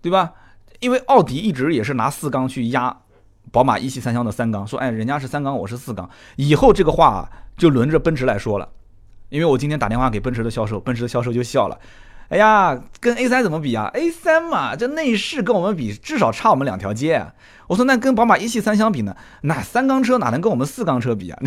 [0.00, 0.32] 对吧？
[0.80, 2.96] 因为奥迪一直也是拿四缸去压
[3.52, 6.08] 宝马一系三厢的三缸，说哎，人家是三缸，我是四缸。
[6.36, 8.68] 以后这个话就轮着奔驰来说了。
[9.28, 11.78] 因为我今天打电话给奔驰的销售，奔驰的销售就笑了。
[12.28, 17.26] 哎呀，跟 A3 怎么比啊？A3 嘛，这内饰跟我们比，至少差我们两条街。
[17.66, 19.14] 我说那跟宝马一系三厢比呢？
[19.42, 21.38] 那三缸车哪能跟我们四缸车比啊？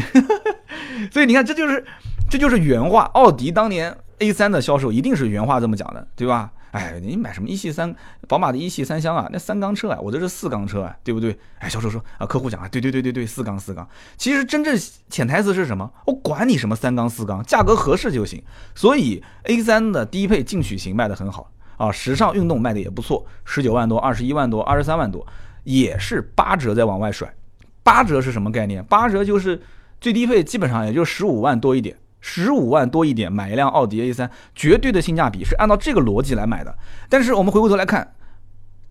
[1.12, 1.84] 所以你看，这就是。
[2.30, 6.52] 这就是原话，奥迪当年 A3 的销售一定是原话这么讲的，对吧？
[6.72, 7.96] 哎，你买什么一系三，
[8.28, 11.36] 宝马的一系三厢啊，那三缸车啊，我这是四缸车啊，对不对？
[11.60, 13.88] 哎，销售说啊，客户讲啊，对对对对对，四缸四缸。
[14.18, 14.78] 其实真正
[15.10, 15.90] 潜台词是什么？
[16.06, 18.44] 我管你什么三缸四缸，价格合适就行。
[18.76, 25.26] 所以 A3 的低配进取型卖的很好啊，时尚运动卖的也不错，十九万多、二十一万多、二十三万多，
[25.63, 27.34] 也是八折在往外甩。
[27.82, 28.84] 八折是什么概念？
[28.84, 29.62] 八折就是
[30.02, 31.96] 最低配基本上也就十五万多一点。
[32.30, 36.78] 十五万多一点买一辆奥迪 A3，绝对的性价比是按照这个逻辑来买的。
[37.08, 38.16] 但是我们回过头来看，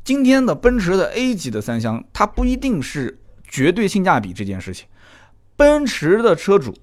[0.03, 4.88] 今天的奔驰的 A 级的三厢，它不一定是绝对性价比这件事情。
[5.55, 6.75] 奔驰的车主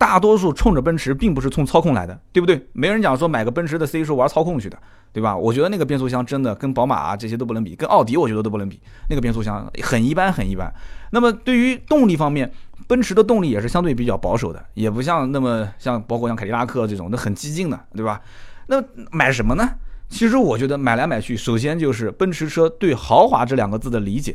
[0.00, 2.66] 大多数冲着奔驰，并不是冲操控来的，对不对？
[2.72, 4.78] 没人讲说买个奔驰的 C 说玩操控去的，
[5.12, 5.36] 对吧？
[5.36, 10.72] 我觉得那个变速箱真的跟宝马啊这些都不能比，跟奥迪我觉得都不能比，那个变速箱很一般很一般。
[11.10, 12.50] 那么对于动力方面，
[12.86, 18.22] 奔驰的动力也是相对比较保守的，也不像那么像包括像凯迪拉克这种那很激进的，对吧？
[18.68, 19.68] 那买什么呢？
[20.08, 24.34] 其实我觉得买来买去，首先就是奔驰车对豪华这两个字的理解，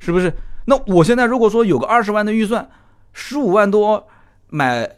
[0.00, 0.34] 是不是？
[0.64, 2.68] 那我现在如果说有个二十万的预算，
[3.12, 4.06] 十五万多
[4.48, 4.88] 买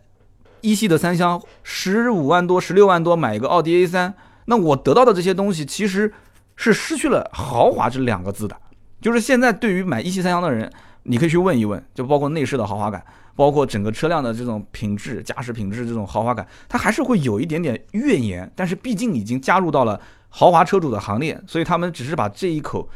[0.61, 4.13] 一系的三厢，十五万多、十六万多买一个奥迪 A3，
[4.47, 6.13] 那我得到的这些东西其实
[6.55, 8.57] 是失去了豪华这两个字的。
[9.01, 10.71] 就是现在对于买一系三厢的人。
[11.09, 13.01] 你可以去问一问，就包括内饰的豪华感，
[13.37, 18.51] 包括整个车辆的这种品质、驾驶品质这种豪华感，它还是会有一点点怨言。
[18.57, 22.89] 但是毕竟已经加入到了豪华车主的行列，所以他们只是把这一口，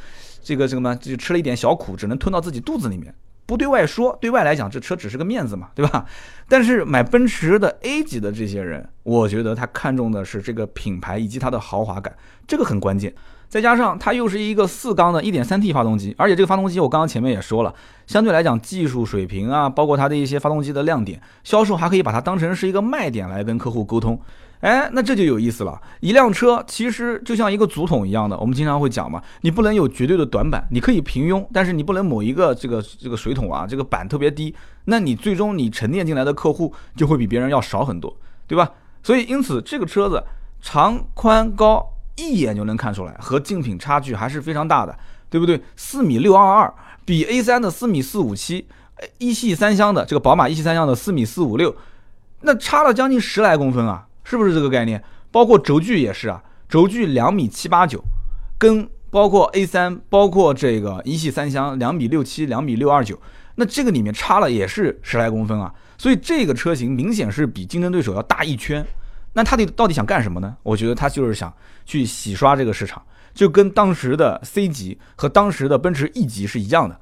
[0.43, 3.15] 这个这个嘛，就吃了一点小苦，只能吞到自己肚子里面，
[3.51, 4.17] 不对外说。
[4.21, 6.07] 对外来讲，这车只是个面子嘛，对吧？
[6.49, 12.15] 但是买奔驰的 A 级的这些人，我觉得他看重的是这个品牌以及它的豪华感，
[12.47, 13.13] 这个很关键。
[13.49, 17.75] 再加上它又是一个四缸的 1.3T 发动机，而且这个发动机我刚刚前面也说了，
[18.07, 24.21] 相对来讲技术水平啊，包括它的一些发动机的亮点，销售还可以把它当成是一个卖点来跟客户沟通。
[24.61, 25.81] 哎，那这就有意思了。
[26.01, 38.15] 一辆车其实就像一个竹筒一样的，我们经常会讲嘛，你不能有绝对的短板，你可以平庸，但是你不能某一个这个这个水桶啊，这个板特别低，那你最终你沉淀进来的客户就会比别人要少很多，
[38.47, 38.71] 对吧？
[39.03, 40.23] 所以因此这个车子
[40.61, 41.83] 长宽高
[42.17, 44.95] 一眼就能看出来，和竞品差距还是非常大的，
[45.31, 45.59] 对不对？
[45.75, 46.75] 四米六二二
[47.07, 48.67] 比 A 三的四米四五七，
[49.17, 51.75] 一系三厢的这个宝马一系三厢的四米四五六，
[52.43, 54.07] 那差了将近十来公分啊。
[54.31, 55.03] 是不是这个概念？
[55.33, 58.01] 包括轴距也是啊，轴距两米七八九，
[58.57, 63.21] 跟包括 A 三，包括这个一系三厢两米六七、两米六二九，
[63.57, 65.75] 那这个里面差了也是十来公分啊。
[65.99, 68.87] 所以这个车型明显是比竞争对手要大一圈。
[69.33, 70.57] 那他得到底想干什么呢？
[70.63, 71.53] 我觉得他就是想
[71.85, 73.03] 去洗刷这个市场，
[73.35, 76.97] 就跟当时的 C 级和当时的奔驰 E 级是一样的。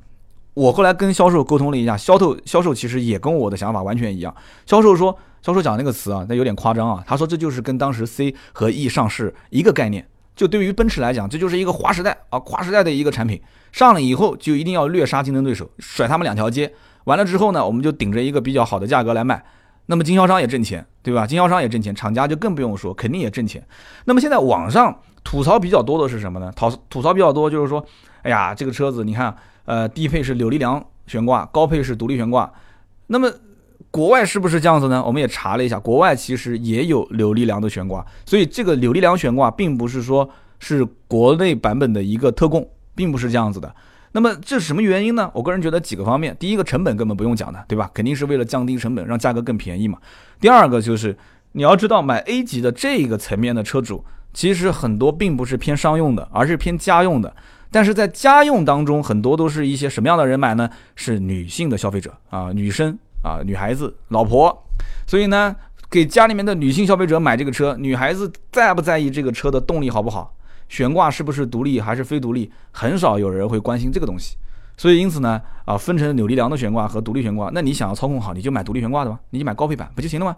[0.55, 4.35] 我后来跟销售沟通了一下，销售销售其实也跟我的想法完全一样。
[4.65, 5.15] 销售说。
[5.43, 7.03] 销售讲那个词啊，那有点夸张啊。
[7.07, 10.07] 他说这就是跟当时 C 和 E 上市一个概念。
[10.35, 13.43] 就对于奔驰来讲，这就是一个划时代啊，划时代的一个产品。
[13.73, 16.73] 上了以后就一定要虐杀竞争对手，甩他们两条街。
[17.05, 19.45] 完了之后呢，我们就顶着一个比较好的价格来卖。
[19.87, 21.27] 那么经销商也挣钱，对吧？
[21.27, 23.67] 经销商也挣钱，厂家就更不用说，肯定也挣钱。
[24.05, 26.53] 那么现在网上吐槽比较多的是什么呢？
[26.55, 27.85] 吐 吐槽比较多就是说，
[28.23, 32.53] 哎呀，这个车子你看，呃，低配是扭力梁悬挂，高配是独立悬挂。
[33.09, 33.29] 那么
[33.91, 35.03] 国外是不是这样子呢？
[35.05, 43.75] 我们也查了一下，国外其实也有扭力梁的悬挂，所以这个扭力梁悬挂并不是说是国内版本的一个特供，并不是这样子的。
[44.13, 45.31] 那么这是什么原因呢？
[45.35, 47.91] 我个人觉得几个方面，第一个成本根本不用讲的，对吧？
[47.95, 49.99] 肯定是为了降低成本，让价格更便宜嘛。
[50.41, 51.17] 第二个就是
[51.53, 57.35] 你要知道，买 A 级的这个层面的车主，其实很多并不是偏商用的，而是偏家用的。
[57.71, 60.71] 但是在家用当中，很多都是一些什么样的人买呢？
[60.97, 62.99] 是女性的消费者啊，女生。
[63.23, 64.67] 啊，女孩子、老婆，
[65.07, 65.55] 所以呢，
[65.91, 70.35] 给家里面的女性消费者买这个车，女孩子在不在意这个车的动力好不好，
[70.69, 74.37] 悬挂是不是独立还是非独立，很少有人会关心这个东西。
[74.77, 80.37] 所以因此呢，啊，分成扭力梁的悬挂和独立悬挂，那你想要操控好，你就买独立悬挂的嘛，你就买高配版不就行了吗？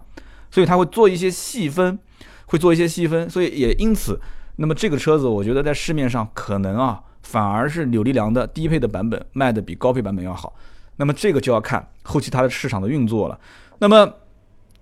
[0.49, 1.99] 所以他会做一些细分，
[2.47, 4.19] 会做一些细分，所以也因此，
[4.55, 10.53] 那么这个车子我觉得在市面上可能啊，反而是扭力梁的低配的版本卖的比高配版本要好。
[11.01, 13.39] 那么这个就要看后期它的市场的运作了。
[13.79, 14.13] 那么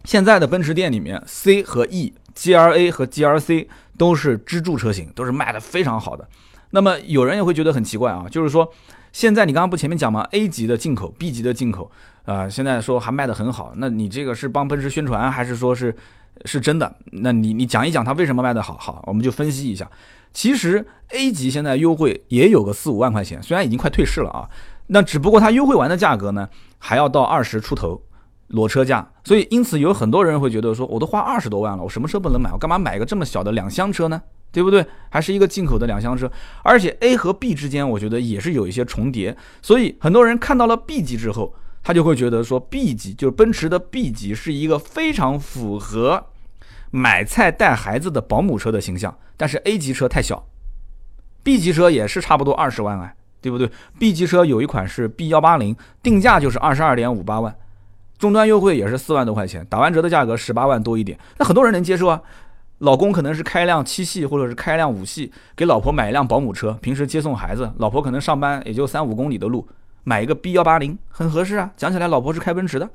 [0.03, 6.27] 现在的奔驰店里面，C 和 E、GLA 和 G R C 都是支柱车型，都是卖的非常好的。
[6.71, 8.69] 那么有人也会觉得很奇怪啊，就是说
[9.13, 11.89] 现在你刚刚不前面讲吗？A 级的进口、B 级的进口
[12.25, 15.95] 啊，现在说还卖的很好，那你这个是帮奔驰宣传，还是说是
[16.43, 16.93] 是真的？
[17.13, 18.77] 那你你讲一讲它为什么卖的好？
[18.77, 19.89] 好，我们就分析一下。
[20.33, 24.49] 其实 A 级现在优惠也有个四五万块钱，虽然已经快退市了啊。
[24.91, 28.01] 那只不过它优惠完的价格呢，还要到二十出头，
[28.47, 29.07] 裸车价。
[29.23, 32.51] 所以因此有很多人会觉得说，我都花二十多万了，我什么车不能买？
[32.51, 34.21] 我干嘛买一个这么小的两厢车呢？
[34.51, 34.83] 对不对？
[35.11, 36.31] 还是一个进口的两厢车，
[36.63, 39.37] 而且 A 和 B 之间，我觉得也是有一些重叠。
[39.61, 46.25] 所以很多人看到了 B 级之后，他就会觉得说，B 级就是奔驰的 B 级是一个非常符合
[46.89, 49.15] 买菜带孩子的保姆车的形象。
[49.37, 50.47] 但是 A 级车太小
[51.43, 53.15] ，B 级车也是差不多二十万哎。
[53.41, 57.55] 对不对？B 级车有一款是 B 幺八零，定价就是二十二点五八万，
[58.17, 61.17] 终端优惠也是四万多块钱，打完折的价格十八万多一点。
[61.37, 62.21] 那很多人能接受啊。
[62.79, 69.67] 老公可能是开一辆七系或者是开一辆五系，给老婆买一辆保姆车，平时接送孩子，老婆可能上班也就三五公里的路，
[70.05, 71.69] 买一个 B 幺八零很合适啊。
[71.75, 72.89] 讲起来，老婆是开奔驰的，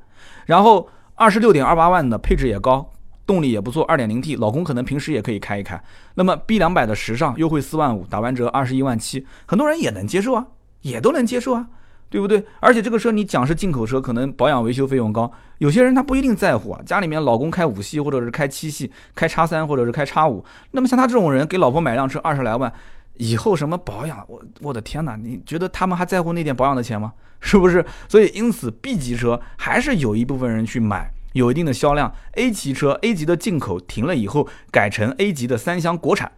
[0.47, 2.91] 然后二十六点二八万的配置也高。
[3.25, 5.81] 动力也不错，二点零 T，老公可能平时也可以开一开。
[6.13, 10.45] 那么 B 两百的时尚优惠四万五，打完折二十一万七，很多人也能接受啊，
[10.81, 11.67] 也都能接受啊，
[12.09, 12.45] 对不对？
[12.59, 16.81] 而且这个车你讲是进口车，可能保养维修费用高，有些人他不一定在乎啊。
[16.85, 22.71] 家里面老公开五系或者是开七系，开叉三或者是开叉五，那么像他这种人给老婆买辆车二十来万，
[23.15, 27.13] 以后什么保养，我我的天哪，你觉得他们还在乎那点保养的钱吗？
[27.39, 27.83] 是不是？
[28.07, 31.11] 所以因此 B 级车还是有一部分人去买。
[31.35, 36.31] 有一定的销量，A 级车 A 级的进口停了以后，改成 A 级的三厢国产，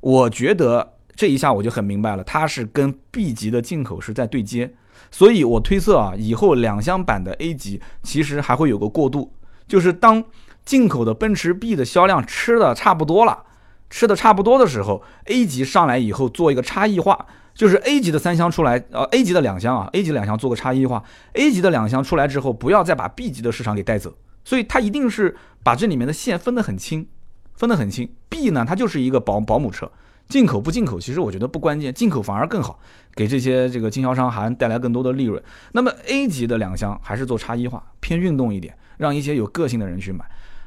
[0.00, 4.72] 我觉得这一下我就很明白了，它是跟 B 级的进口是在对接，
[5.10, 9.34] 所以我推测啊，以后两厢版的 A 级其实还会有个过渡，
[9.68, 10.24] 就是当
[10.64, 13.44] 进口的奔驰 B 的销量吃的差不多了，
[13.90, 17.26] 吃的差不多的时候，A 级上来以后做一个差异化。
[17.54, 21.02] 就是 A 级的三厢出来，呃，A 级的两厢啊，A 级两厢做个差异化
[21.34, 24.12] ，A 级的两厢出来之后，不要再把 B 级的市场给带走，
[24.44, 27.06] 所以它一定是把这里面的线分得很清，
[27.54, 28.12] 分得很清。
[28.28, 29.90] B 呢，它就是一个保保姆车，
[30.28, 32.80] 进口不进口，其实我觉得不关键，进口反而更好，
[33.14, 35.40] 给这些这个经销商还带来更多的利润。
[35.72, 40.24] 那么 A 级的两厢还是做差异化，偏运动一点，让一些有个性的人去买。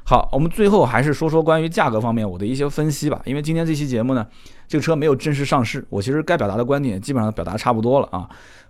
[0.08, 3.20] 好，我们最后还是说说关于价格方面我的一些分析吧。
[3.26, 4.26] 因为今天这期节目呢，
[4.66, 8.26] 这个车没有正式上市，我其实该表达的观点基本上表达差不多了啊。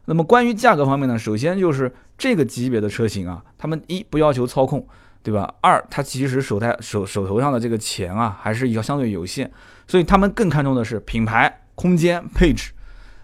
[0.06, 4.84] 那么关于价格方面呢，首先就是这个级别的车型啊，他们一不要求操控，
[5.22, 5.54] 对吧？
[5.60, 9.48] 二，它其实手台手手头上的这个钱啊，还是要相对有限，
[9.86, 12.72] 所以他们更看重的是品牌、空间、配置，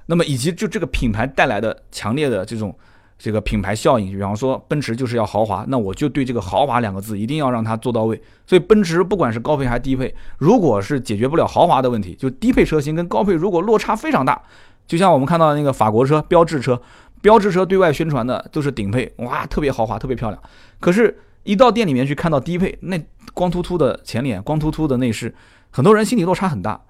[0.06, 2.72] 那么以及就这个品牌带来的强烈的这种。
[3.18, 8.20] 这个品牌效应，比方说奔驰就是要豪华，那我就对这个豪华两个字一定要让它做到位。
[8.46, 14.42] 所以奔驰不管是高配还是低配，如果是解决不了豪华的问题，就低配车型跟高配如果落差非常大，
[14.86, 16.80] 就像我们看到的那个法国车标志车，
[17.22, 20.42] 标志车对外宣传的都是顶配，哇，特别豪华，特别漂亮。
[20.80, 23.00] 可是，一到店里面去看到低配，那
[23.32, 25.34] 光秃秃的前脸，光秃秃的内饰，
[25.70, 26.80] 很多人心里落差很大。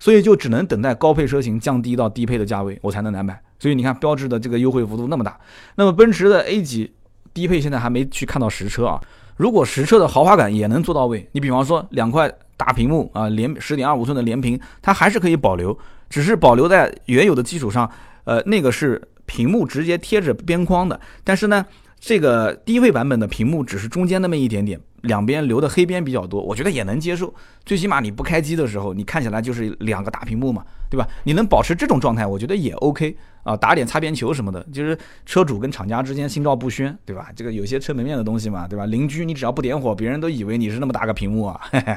[0.00, 3.40] 所以就只能等待高配车型降低到低配的价位，我才能来买。
[3.64, 5.40] 所以你看，标志的这个优惠幅度那么大。
[5.76, 6.92] 那么奔驰的 A 级
[7.32, 9.00] 低配现在还没去看到实车啊。
[9.38, 15.74] 如果实车的豪华感也能做到位，你比方说两块大屏幕啊，连十点二五寸的连屏，它还是可以保留，
[16.10, 17.90] 只是保留在原有的基础上。
[18.24, 21.64] 呃，那个是屏幕直接贴着边框的，但是呢，
[22.06, 24.78] 这个低配版本的屏幕只是中间那么一点点。
[25.00, 27.32] 两边留的黑边比较多，我觉得也能接受。
[27.64, 31.08] 最起码你不开机的时候，你看起来就是两个大屏幕嘛，对吧？
[31.24, 33.56] 你能保持这种状态，我觉得也 OK 啊。
[33.56, 37.30] 打点擦边球什么的，就是车主跟厂家之间心照不宣，对吧？
[37.34, 38.84] 这个有些车门面的东西嘛，对吧？
[38.84, 41.58] 邻居你只要不点火，别人都以为你是那么大个屏幕啊。
[41.70, 41.96] 嘿嘿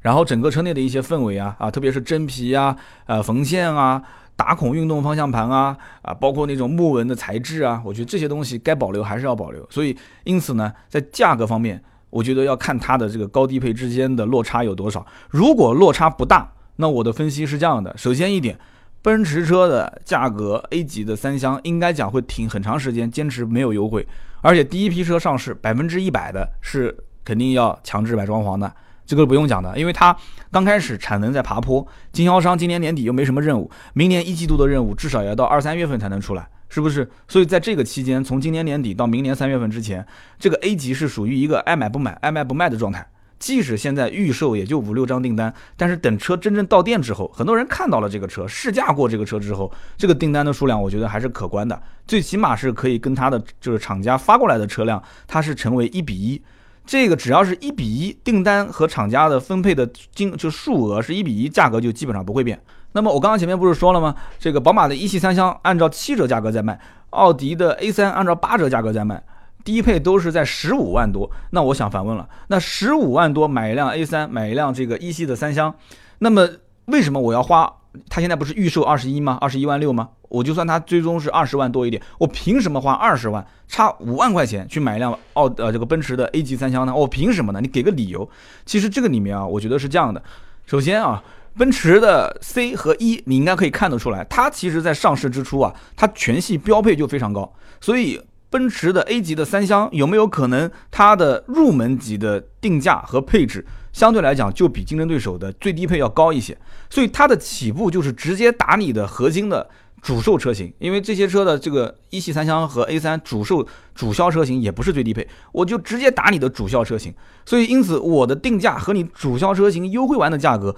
[0.00, 2.76] 然后整个车内的一些氛围啊啊，特别是真皮啊、
[3.06, 4.02] 呃缝线啊、
[4.38, 9.66] 打孔运动方向盘啊啊，包括那种木纹的材质啊，我觉得这些东西该保留还是要保留。
[9.68, 11.82] 所以因此呢，在价格方面。
[12.10, 15.06] 我觉得要看它的这个高低配之间的落差有多少。
[15.28, 18.58] 如果落差不大，那我的分析是这样的：首先一点，
[19.02, 24.08] 奔驰车的价格 A 级的三厢应该讲会挺很长时间，坚持没有优惠，
[24.40, 28.74] 而且第一批车上市百分之一百的是肯定要强制买装潢的，
[29.08, 30.14] 这个不用讲的，因为它
[30.52, 36.46] 刚开始产能在爬坡，经销商今年年底又没什么任务，明年一季度的任务至少要到二三月份才能出来。
[36.70, 37.08] 是不是？
[37.26, 40.06] 所以在这个期间，从今年年底到明年三月份之前，
[40.38, 43.08] 这个 A 级是属于一个爱买不买、爱卖不卖的状态。
[43.38, 51.80] 即使现在预售也就五六张订单，但是等车真正到店之后，很多人看到了这个车，试驾过这个车之后，这个订单的数量，我觉得还是可观的。
[52.06, 56.42] 最起码是可以跟它的就是厂家发过来的车辆，它是成为一比一。
[56.88, 62.58] 这个只要是一比一，订单和厂家的分配的金就数额是一比一，价格就基本上不会变。
[62.92, 64.14] 那么我刚刚前面不是说了吗？
[64.38, 66.80] 这个宝马的一系三厢按照七折价格在卖，
[67.10, 69.22] 奥迪的 A 三按照八折价格在卖，
[69.62, 71.30] 低配都是在十五万多。
[71.50, 75.74] 那我想反问了，那十五万多买一辆 A 三，买一辆这个一系的三厢，
[76.20, 76.48] 那么
[76.86, 77.70] 为什么我要花？
[78.08, 79.38] 它现在不是预售二十一吗？
[79.40, 80.08] 二十一万六吗？
[80.28, 86.94] 我就算它最终是二十万多一点，我凭什么花二十万，差五万块钱去买一辆奥呃这个奔驰的 A 级三厢呢？
[86.94, 87.60] 我凭什么呢？
[87.60, 88.28] 你给个理由。
[88.66, 90.22] 其实这个里面啊，我觉得是这样的，
[90.66, 91.22] 首先啊。
[91.56, 97.52] 奔驰的 C 和 E，你应该可以看得出来，它其实在上市之初啊，它全系标配就非常高。
[97.80, 98.20] 所以
[98.50, 106.56] 奔驰的 A 级的三厢有没有可能它的入门级的定价和配置相对来讲就比竞争对手的最低配要高一些？
[106.88, 109.68] 所以它的起步就是直接打你的核心的
[110.00, 117.12] 主售车型，因为这些车的这个一系三厢和 A 三主售主销车型也不是最低配，我就直接打你的主销车型。
[117.44, 120.74] 所以因此我的定价和你主销车型优惠完的价格。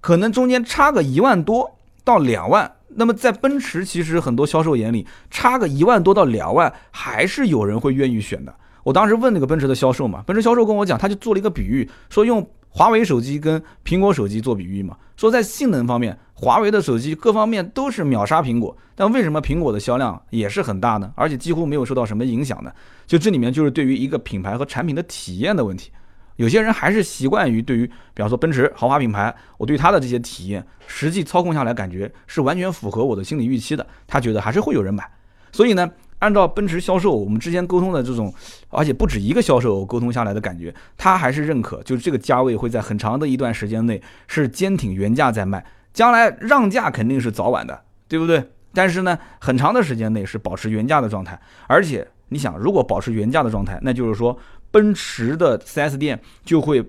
[0.00, 8.54] 可能中间差个一万多到两万，那么在奔驰其实很多销售眼里，差个一万多到两万还是有人会愿意选的。
[8.84, 21.12] 我当时问那个奔驰的销售嘛，奔驰销售跟我讲，他就做了一个比喻，说用华为手机跟苹果手机做比喻嘛，说在性能方面，华为的手机各方面都是秒杀苹果，但为什么苹果的销量也是很大呢？
[21.14, 22.72] 而且几乎没有受到什么影响呢？
[23.06, 25.90] 就这里面就是对于一个品牌和产品的体验的问题。
[26.36, 35.08] 有些人还是习惯于对于，比方说奔驰豪华品牌，我对它的这些体验，实际操控下来感觉是完全符合我的心理预期的，他觉得还是会有人买。
[35.52, 35.88] 所以呢，
[36.20, 38.32] 按照奔驰销售我们之间沟通的这种，
[38.70, 45.62] 而且不止一个销售沟通下来的感觉，他还是认可，就是这个价位会在很长的一段时间内是坚挺原价在卖，
[45.92, 48.42] 将来让价肯定是早晚的，对不对？
[48.72, 54.36] 但是呢，很长的时间内是保持原价的状态，而且你想，如果保持原价的状态，那就是说。
[54.72, 56.84] 奔驰的 4S 店就会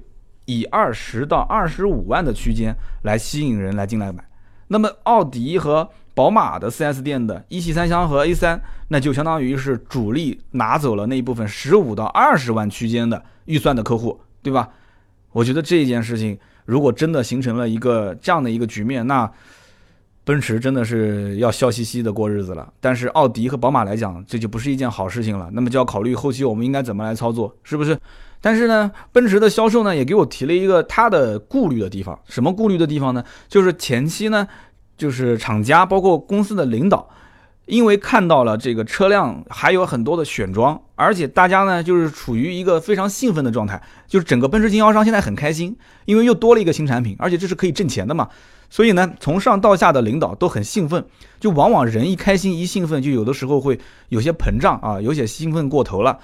[0.45, 4.27] 以二十到二十五万的区间来吸引人来进来买，
[4.69, 14.69] 那么奥迪和宝马的 4S 店的一系三厢和 A3，那就相当于是主力拿走了那一部分十五到二十万区间的预算的客户，对吧？
[15.31, 19.29] 我觉得这件事情如果真的形成了一个这样的一个局面，那
[20.24, 22.71] 奔驰真的是要笑嘻嘻的过日子了。
[22.80, 25.49] 但是奥迪和宝马来讲，这就不是一件好事情了。
[25.53, 27.97] 那么就要考虑后期我们应该怎么来操作，是不是？
[28.39, 32.19] 但是呢，奔驰的销售呢也给我提了一个他的顾虑的地方。
[32.28, 33.24] 什么顾虑的地方呢？
[33.47, 34.47] 就是前期呢，
[34.97, 37.09] 就是厂家包括公司的领导。
[37.66, 48.28] 因为看到了这个车辆还有很多的选装，而且大家呢就是处于一个非常兴奋的状态，就是整个奔驰经销商现在很开心，因为又多了一个新产品，而且这是可以挣钱的嘛。
[48.70, 51.05] 所以呢，从上到下的领导都很兴奋，
[51.39, 56.20] 就往往人一开心一兴奋，就有的时候会有些膨胀啊，有些兴奋过头了。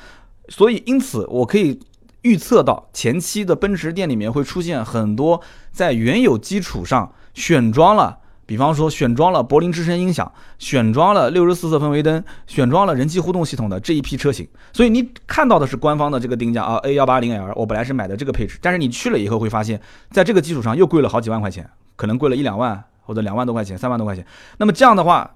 [0.50, 1.80] 所以因此，我可以
[2.24, 5.40] 预测到前期的奔驰店里面会出现很多
[5.72, 8.18] 在原有基础上选装了。
[8.50, 19.80] 比方说选装了柏林之声音响，选装了六十四色氛围灯，选装了人机互动系统的这一批车型，所以你看到的是官方的这个定价啊，A 幺八零 L，我本来是买的这个配置，但是你去了以后会发现，
[20.10, 24.26] 在这个基础上又贵了好几万块钱，可能贵了一两万或者两万多块钱，三万多块钱。
[24.58, 25.30] 那么这样的话，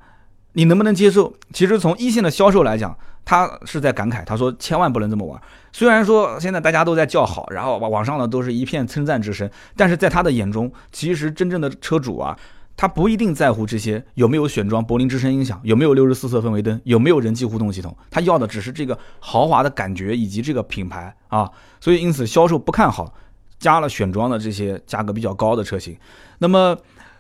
[0.53, 1.32] 你能不能接受？
[1.53, 5.39] 其实从一线的销售来讲，他是在感慨，他说千万不能这么玩。
[5.72, 9.47] 虽然说现在大家都在叫好，然后网上呢都是一片称赞之声，
[9.78, 12.36] 但是在他的眼中，其实真正的车主啊。
[12.76, 21.49] 他不一定在乎这些有没有选装柏林之声音响，有没有六十四色氛围灯，有没有人机互动系统，他要的只是这个豪华的感觉以及这个品牌啊，
[21.80, 23.13] 所以因此销售不看好
[23.59, 25.95] 加了选装的这些价格比较高的车型。
[26.39, 26.76] 那么，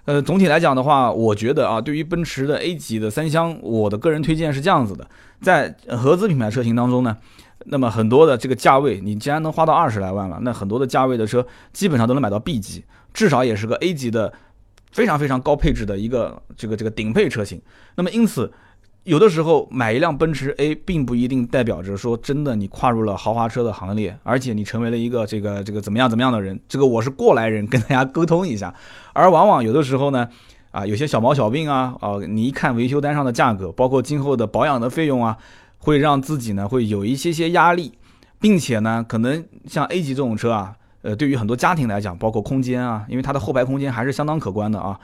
[0.05, 5.07] 呃，总体来讲的话，我觉得啊，对于奔驰的 A 级的三厢，我的个人推荐是这样子的，
[5.39, 7.15] 在合资品牌车型当中呢，
[7.65, 12.83] 那么很多的这个价位，你既然能花到二十来万了，那很多的价位的车基本上都能买到 B 级，
[13.13, 14.33] 至少也是个 A 级的。
[14.93, 17.59] 非常非常高配置的一个这个这个顶配车型，
[17.95, 18.49] 那么因此，
[19.03, 26.57] 有的时候买一辆奔驰 A 并不一定代表着说真的你跨入了豪华车的行列，而且你成为了一个这个这个怎么样怎么样的人。
[26.69, 28.73] 这个我是过来人，跟大家沟通一下。
[29.13, 30.29] 而往往有的时候呢，
[30.71, 35.37] 啊有些小毛小病啊，啊你一看维修单上的价格，包括今后的保养的费用啊，
[35.79, 37.93] 会让自己呢会有一些些压力，
[38.39, 40.75] 并且呢可能像 A 级这种车啊。
[41.03, 44.99] 呃，对于很多家庭来讲，包括空间啊，因为它的后排空间还是相当可观的啊。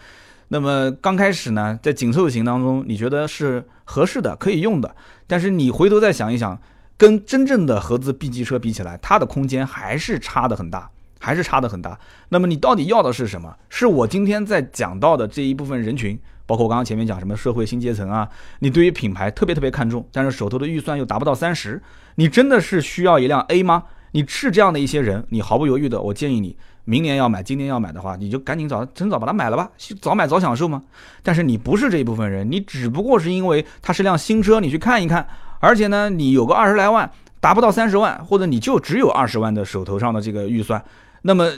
[0.48, 4.96] 那么刚开始呢，在紧凑型当中，你觉得是合适的，可以用的。
[5.28, 6.60] 但是你回头再想一想，
[6.98, 10.90] 跟真正的合资 B 级车比起来，它的空间还是差的很大，
[11.20, 12.00] 还是差的很大。
[12.30, 13.56] 那么你到底要的是什么？
[13.70, 18.28] 是我今天在讲到的这一部分人群，包括我刚刚前面讲什么社会新阶层啊，
[18.60, 21.80] 你对于品牌特别特别看重，但是手头的预算又达不到三十，
[22.16, 23.84] 你真的是需要一辆 A 吗？
[24.12, 29.70] 你是这样的一些人，你毫不犹豫的，我建议你明年要买，今年要买的话，你就赶紧早趁早把它买了吧，
[30.02, 30.84] 早买早享受嘛。
[31.22, 35.28] 但是你不是这一部分人，你只不过是因为它是辆新车，你去看一看，
[35.60, 40.84] 而且呢，你有个二十来万，达不到三十万，或者你就只有二十万的手头上的这个预算，
[41.22, 41.52] 那么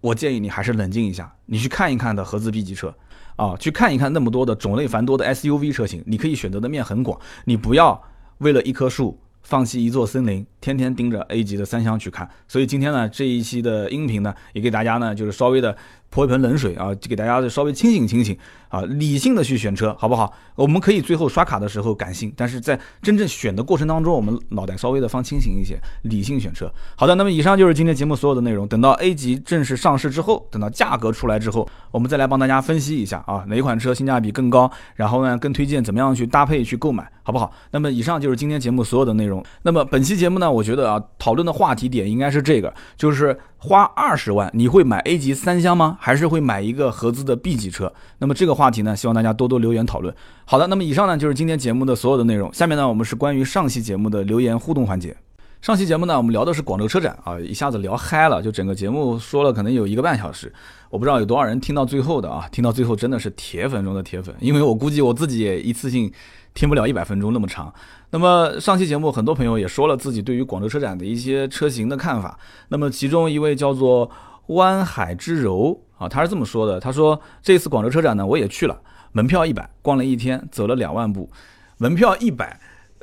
[0.00, 2.92] 我建议你还是冷静一下，你去看一看的合资 B 级车，
[3.36, 8.02] 啊，去看一看那么多的种类繁多的 SUV 车型，你可以选择的面很广，你不要
[8.38, 9.18] 为了一棵树。
[9.44, 12.26] 放弃一座森林，天天盯着 A 级的三厢去看。
[12.48, 15.76] 所以今天呢，这一期的音频呢，也给大家呢，就是稍微的
[16.08, 18.36] 泼一盆冷水啊，就给大家稍微清醒清醒
[18.68, 20.32] 啊，理性的去选车，好不好？
[20.54, 26.72] 我们可以最后刷卡的时候感性，但是在真正选的过程当中，我们脑袋稍微的放清醒一些，理性选车。
[26.96, 28.68] 好的，那么以上就是今天节目所有的内容。
[28.68, 37.10] 等到 A 级正式上市之后，等到价格出来之后，我们再来帮大家分析一下啊，哪款车性价比更高，然后呢，更推荐怎么样去搭配去购买。
[37.24, 37.52] 好不好？
[37.70, 39.40] 那么以上就是今天节目所有的内容。
[39.62, 45.96] 那么本期节目呢，我觉得啊，讨论的话题点应该是这个，就是花二十万，你会买 A 级三厢吗？
[46.00, 47.92] 还是会买一个合资的 B 级车？
[48.18, 50.14] 那么这个话题呢，希望大家多多留言讨论。
[50.44, 52.52] 好的，那么以上呢就是今天节目的所有的内容。
[52.52, 55.16] 下面呢，我们是关于上期节目的留言互动环节。
[55.60, 60.52] 上期节目呢，我们聊的是广州车展啊，一下子聊嗨了，就整个节目说了可能有一个半小时，
[60.90, 66.12] 我不知道有多少人听到最后的啊，听到最后真的是铁粉中的铁粉，因为我估计我自己也一次性。
[66.54, 67.72] 听不了一百分钟那么长。
[68.10, 72.38] 那么上期节目，很多朋友也说了自己对于广州车展的一些车型的看法。
[72.68, 74.10] 那么其中一位叫做
[74.48, 78.78] 湾海之柔啊，他是这么说的：他说这次广州车展呢，我也去了，
[79.12, 81.30] 门票一百，逛了一天，走了两万步。
[81.78, 82.60] 门票一百，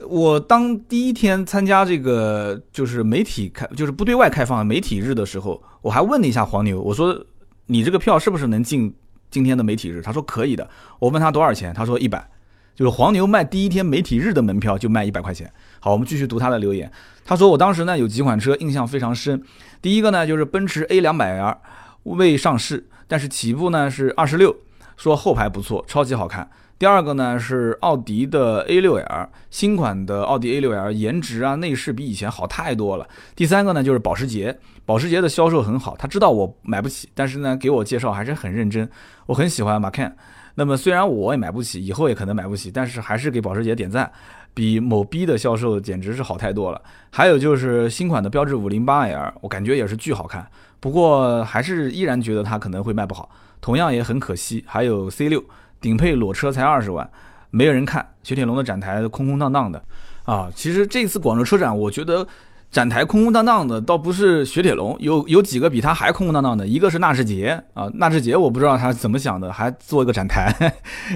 [0.07, 7.25] 我当第一天参加这个就是媒体开，就是不对外开放媒体日的时候，我还问了一下黄牛，我说
[7.65, 8.93] 你这个票是不是能进
[9.31, 10.01] 今天的媒体日？
[10.03, 10.69] 他说可以的。
[10.99, 12.29] 我问他多少钱，他说一百。
[12.79, 15.51] 就是黄牛卖第一天媒体日的门票就卖一百块钱。
[15.81, 16.89] 好，我们继续读他的留言。
[17.25, 19.43] 他说我当时呢有几款车印象非常深。
[19.81, 21.57] 第一个呢就是奔驰 A 两百 L
[22.03, 24.55] 未上市，但是起步呢是二十六，
[24.95, 26.49] 说后排不错，超级好看。
[26.77, 33.05] 第二个呢是奥迪的 A 六 L，新款的奥迪 A 六 L 颜值啊内饰比以前好太多了。
[33.35, 38.89] 第三个呢就是保时捷，保时捷的销售很好，他知道我买不起，但是呢给我介绍还是很认真，
[39.25, 40.13] 我很喜欢 Macan。
[40.59, 44.11] 那么虽然我也买不起，以后也可能买不起，但是还是给保时捷点赞，
[44.53, 46.81] 比某 B 的销售简直是好太多了。
[47.11, 50.45] 还有就是新款的标致五零八 L，我感觉也是巨好看，
[50.81, 53.29] 不过还是依然觉得它可能会卖不好，
[53.61, 54.61] 同样也很可惜。
[54.67, 55.41] 还有 C 六
[55.79, 57.09] 顶配裸车才二十万，
[57.51, 59.81] 没有人看，雪铁龙的展台空空荡荡的
[60.25, 60.51] 啊。
[60.53, 62.27] 其实这次广州车展，我觉得。
[62.71, 70.53] 展台空空荡荡的，倒不是雪铁龙，有有几个比它还空空荡荡的，一个是纳智捷啊，纳 智捷我不知道他怎么想的，还做一个展台，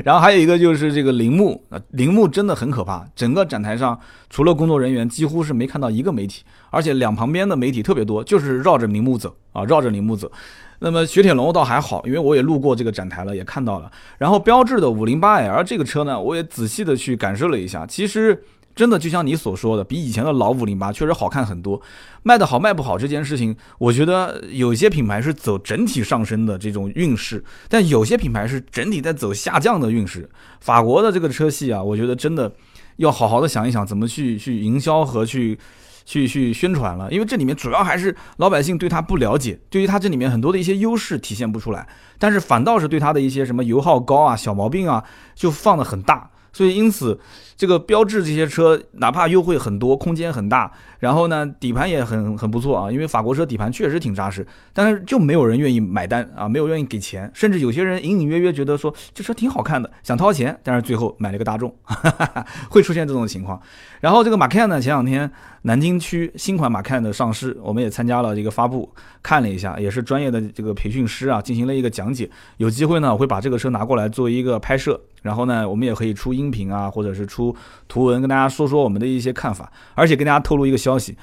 [0.04, 4.00] 然后还有一个就是这个铃木啊，铃木真的很可怕，整个展台上
[4.32, 10.32] 除了工作人员，几乎是没看到一个媒体，而且两旁边的媒体特别多，就是绕着铃木走啊，绕着铃木走。
[10.80, 13.92] 那么雪铁龙倒还好，因为我也路过这个展台了，也看到了。
[14.18, 18.44] 然后标致的五零八 L 这个车呢，我也仔细的去感受了一下，其实。
[18.76, 21.82] 真的就像你所说的，比以前的老五零八确实好看很多。
[22.24, 30.30] 卖的好卖不好这件事情，我觉得有些品牌是走整体上升的这种运势，但有些品牌是整体在走下降的运势。
[30.60, 32.52] 法国的这个车系啊，我觉得真的
[32.98, 35.60] 要好好的想一想怎么去去营销和去
[36.06, 45.04] 去去宣传了，因为这里面主要还是老百姓对它不了解，对于它这里面很多的一些优势体现不出来，但是反倒是对它的一些什么油耗高啊、小毛病啊，
[45.36, 46.30] 就放的很大。
[46.56, 47.20] 所以，因此，
[47.56, 50.72] 这个标志这些车，哪怕优惠很多，空间很大，
[51.04, 52.90] 然后呢，底盘也很很不错啊。
[52.90, 63.62] 因为法国车底盘确实挺扎实，但是就没有人愿意买单啊，没有愿意给钱，甚至有些人隐隐约约觉得说这车挺好看的，想掏钱，但是最后买了个大众，哈哈哈会出现这种情况。
[64.00, 65.30] 然后这个马 can 呢，前两天
[65.64, 68.90] 南京区新款马 can 的上市，我们也参加了这个发布，
[69.22, 72.30] 看了一下，也是专业的这个培训师啊，进行了一个讲解。
[72.56, 75.00] 有机会呢，我会把这个车拿过来做一个拍摄。
[75.22, 77.56] 然后呢，我们也可以出音频啊，或者是出
[77.88, 79.72] 图文，跟大家说说我们的一些看法。
[79.96, 81.18] 而且跟大家透露一个消消息，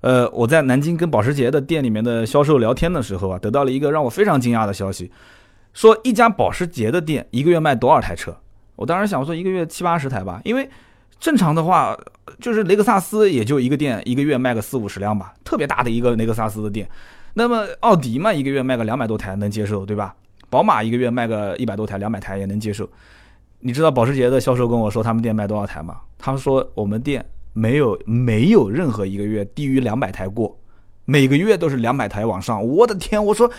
[0.00, 5.12] 呃，我在南京跟保时捷的店里面的销售聊天的时候啊，得到了一个让我非常惊讶的消息，
[5.72, 8.36] 说一家保时捷的店一个月卖多少台车？
[8.74, 10.68] 我当时想说一个月七八十台吧，因为
[11.20, 11.96] 正常的话
[12.40, 16.88] 就是雷克萨斯也就一个店一个月卖个四五十辆吧，特别大的一个雷克萨斯的店。
[17.34, 20.16] 那么奥迪嘛，一个月卖个两百多台能接受，对吧？
[20.50, 22.88] 宝马一个月卖个一百多台、两百台也能接受。
[23.60, 25.98] 你知道保时捷的销售跟我说他们店卖多少台吗？
[26.18, 30.58] 他们说我们店没有没有任何一个月低于两百台过，
[31.04, 32.66] 每个月都是两百台往上。
[32.66, 33.50] 我的天，我说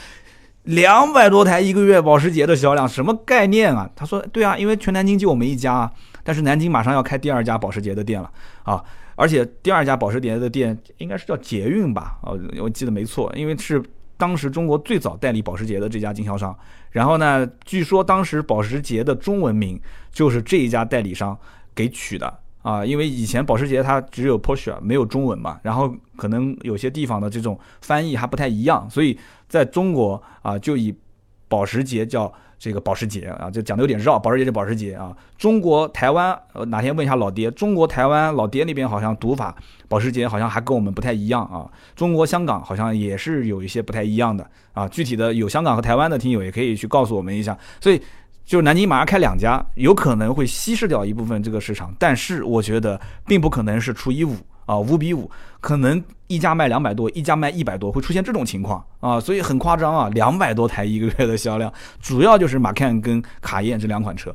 [0.63, 3.89] 两百多台一个月保时捷的销量什么概念啊？
[3.95, 5.91] 他说对啊，因为全南京就我们一家啊，
[6.23, 8.31] 但是南京马上要开第二家保时捷的店了
[8.63, 8.83] 啊，
[9.15, 12.17] 而且第二家保时捷的店应该是叫捷运吧？
[12.21, 13.81] 哦，我记得没错，因为是。
[14.15, 16.55] 当时中国最早代理保时捷的这家经销商，
[16.91, 19.77] 然后呢，据说当时保时捷的中文名
[20.13, 21.37] 就是这一家代理商
[21.75, 29.16] 给取的啊，因为以前保时捷它只有 Porsche 没有中文嘛，然后可能有些地方的这种翻译还不太一样，所以
[29.47, 30.95] 在中国啊就以
[31.47, 32.34] 保时捷叫。
[32.59, 34.18] 这个保时捷啊，就讲的有点绕。
[34.18, 39.53] 保时捷就保时捷啊，中国台湾，呃，哪天问一下老爹，中国台湾老爹那边好像读法，
[39.89, 41.70] 保时捷好像还跟我们不太一样啊。
[41.93, 44.88] 中国香港好像也是有一些不太一样的啊。
[44.88, 47.57] 具体的有香港和台湾的听友也可以去告诉我们一下。
[47.82, 48.01] 所以，
[48.45, 54.35] 就南京马上开两家，有可能会稀释掉一部分这个市场，但是我觉得并不可能是除以五。
[54.65, 55.29] 啊，五比五，
[55.59, 61.69] 可能一家卖两百多，一家卖一百多，会出现这种情况啊，所以很夸张啊，两百多台一个月的销量，
[62.01, 64.33] 主要就是马 can 跟卡宴这两款车。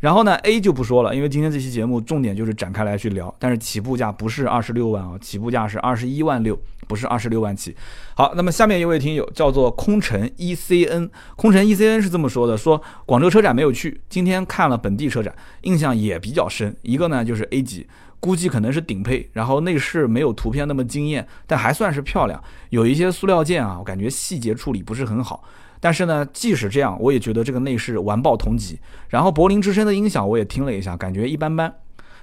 [0.00, 7.76] 然后呢，A 就不说了，因为今天这期节目重点就是展开来去聊，但是起步价不是二十六万啊，起步价是二十一万六，不是二十六万起。
[8.14, 17.86] 好，那么下面一位听友叫做空城 E C N，空城 E C N 是这么说的，说广州车展没有去，今天看了本地车展，印象也比较深，一个呢就是 A 级。
[18.20, 22.38] 估计可能是顶配，然后内饰没有图片那么惊艳，但还算是漂亮。
[22.68, 25.42] 有一些塑料件啊，我感觉细节处理不是很好。
[25.80, 28.78] 但是呢，即使这样，我也觉得这个内饰完爆同级。
[29.08, 31.74] 然后柏林之声的音响我也听了一下，感觉一般般。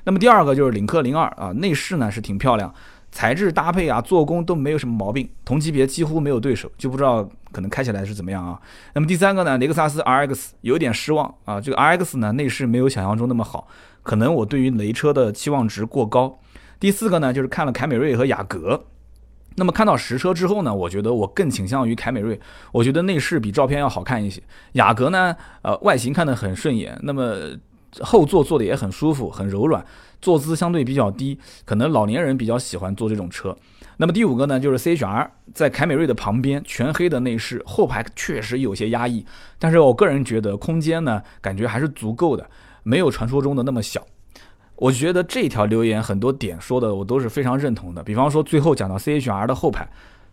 [0.04, 2.74] 那么第二个就是领克零二啊，内饰呢是挺漂亮，
[3.12, 8.58] 材质搭配啊、做工都没有什么毛病，同级别几乎没有对手，就不知道可能开起来是怎么样啊。
[8.94, 13.68] 那么第三个呢，雷克萨斯 RX 有点失望啊，这个 RX 呢内饰没有想象中那么好。
[14.04, 16.40] 可能我对于雷车的期望值过高。
[16.80, 18.86] 第四个呢，就是看了凯美瑞和雅阁。
[19.60, 22.40] 那么看到实车之后呢，我觉得我更倾向于凯美瑞。
[22.72, 24.40] 我觉得内饰比照片要好看一些。
[24.74, 27.36] 雅阁呢，呃，外形看得很顺眼，那么
[28.02, 29.84] 后座坐的也很舒服，很柔软，
[30.22, 33.58] 坐姿相对比较低，可能老年人比较喜欢坐这种车。
[33.98, 39.26] 那么第五个呢，就是 CHR 在凯美瑞的旁边，全黑的内饰，后排确实有些压抑，
[39.58, 42.48] 但是我个人觉得空间呢，感觉还是足够的。
[42.84, 44.06] 没有传说中的那么小，
[44.78, 48.02] 我觉得这条留言很多点说的我都是非常认同的。
[48.02, 49.88] 比方说最后讲到 CHR 的后排，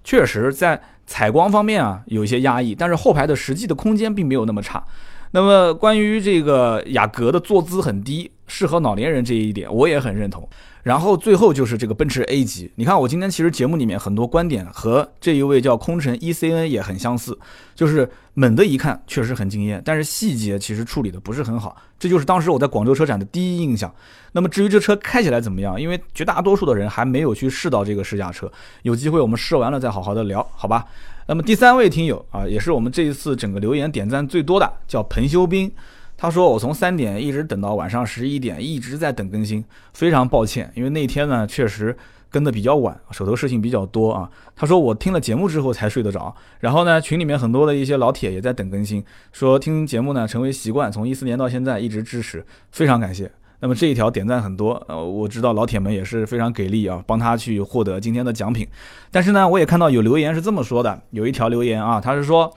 [0.04, 4.84] 确实在采光方面啊有一些压抑，但是后排的实际的空间并没有那么差。
[5.32, 10.48] 那么关于这个雅阁的坐姿很低，适合老年人这一点，我也很认同。
[10.84, 17.36] 然后最后就是这个奔驰 A 级，你看我今天其实节目里面很多观点和这一位叫空乘 E C N 也很相似，
[17.74, 23.92] 就是猛的一看确实很惊艳，但是细节其实处理的不是很好，这就是当时我在广州车展的第一印象。
[24.32, 30.84] 那么至于这车开起来怎么样，因为绝大多数的人还没有去试到这个试驾车，有机会我们试完了再好好的聊，好吧？
[31.26, 35.72] 那么第三位听友啊，也是我们这一次整个留言点赞最多的，叫彭修斌。
[36.16, 41.94] 他说：“我从三点一直等到晚上十一点，一直在等更新，非常抱歉，因为那天呢确实
[42.30, 53.30] 跟的比较晚，手头事情比较多啊。”他说：“我听了节目之后才睡得着。”然后呢，群里面很多的一些老铁也在等更新，说听节目呢成为习惯，从一四年到现在一直支持，非常感谢。
[53.60, 58.66] 那么这一条点赞很多，呃，我知道老铁们也是非常给力啊，帮他去获得今天的奖品。
[59.10, 62.54] 但是呢，我也看到有留言是这么说的，有一条留言啊，他是说。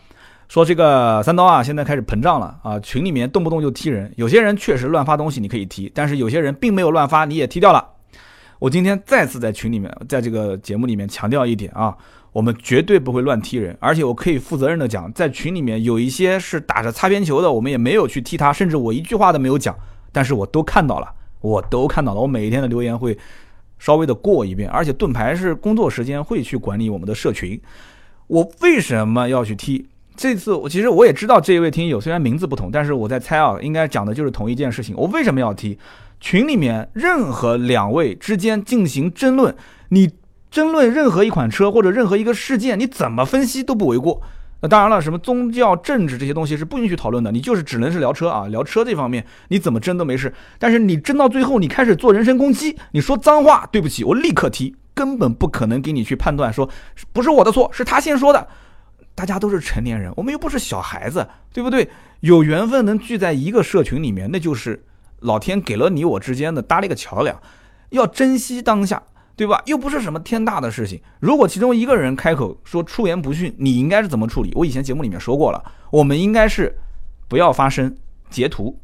[0.48, 2.80] 说这个三刀啊，现在开始膨胀了啊！
[2.80, 7.86] 群里面动不动就踢人，有些人确实乱发东西，你可以踢，但是有些人并没有乱发，你也踢掉了。
[8.60, 11.96] 我今天再次在群里面，在这个节目里面强调一点啊，
[12.32, 19.76] 我们绝对不会乱踢人，而且我可以负责任的讲，在群里面有一些是打着擦边球的，我们也没有去踢他，甚至我一句话都没有讲，
[20.14, 23.16] 但是我都看到了，我都看到了，我每一天的留言会
[23.78, 27.60] 稍微的过一遍，而且盾牌是工作时间会去管理我们的社群，
[28.28, 29.86] 我为什么要去踢？
[30.18, 34.96] 这次我其实我也知道这一位听友虽然名字不同，但是我在猜啊，应该讲的就是同一件事情。
[34.98, 35.78] 我为什么要踢？
[36.20, 39.56] 群里面任何两位之间进行争论，
[39.90, 40.10] 你
[40.50, 44.20] 争论任何一款车或者任何一个事件，你怎么分析都不为过。
[44.62, 50.34] 那当然了，什么宗教、政治这些东西是不允许讨论的，你就是只能是聊车啊，聊车这方面你怎么争都没事。
[50.58, 56.68] 但是你争到最后，你开始做人身攻击，你说脏话，对不起，我立刻踢，根本不可能给你去判断说
[57.14, 58.48] 不是我的错，是他先说的。
[59.18, 61.90] 大家都是成年人，我们又不是小孩子，对不对？
[62.20, 64.86] 有缘分能聚在一个社群里面，那就是
[65.22, 67.42] 老天给了你我之间的搭了一个桥梁，
[67.90, 69.02] 要珍惜当下，
[69.36, 69.60] 对吧？
[69.66, 71.02] 又不是什么天大的事情。
[71.20, 74.52] 如果其中一个人开口说出言不逊，你应该是怎么处理？
[74.54, 76.78] 我以前节目里面说过了，我们应该是
[77.28, 77.98] 不要发声，
[78.30, 78.80] 截图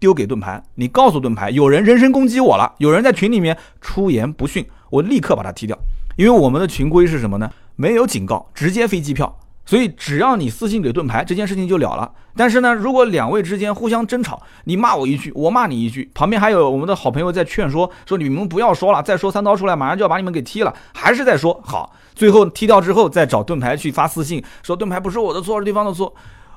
[0.00, 5.78] 丢给盾牌，你告诉盾牌有人人身攻击我了，有人在群里面出言不逊，我立刻把他踢掉，
[6.16, 7.48] 因为我们的群规是什么呢？
[7.76, 9.38] 没有警告，直接飞机票。
[9.70, 12.10] 所以只要你私信给盾牌，这件事情就了了。
[12.34, 26.12] 但是呢，如果两位之间互相争吵，你骂我一句，我骂你一句，旁边还有我们的好朋友在劝说，说你们不要说了，再说三刀出来，马上就要把你们给踢了，还是在说好，最后踢掉之后再找盾牌去发私信，说盾牌不是我的错，是对方的错。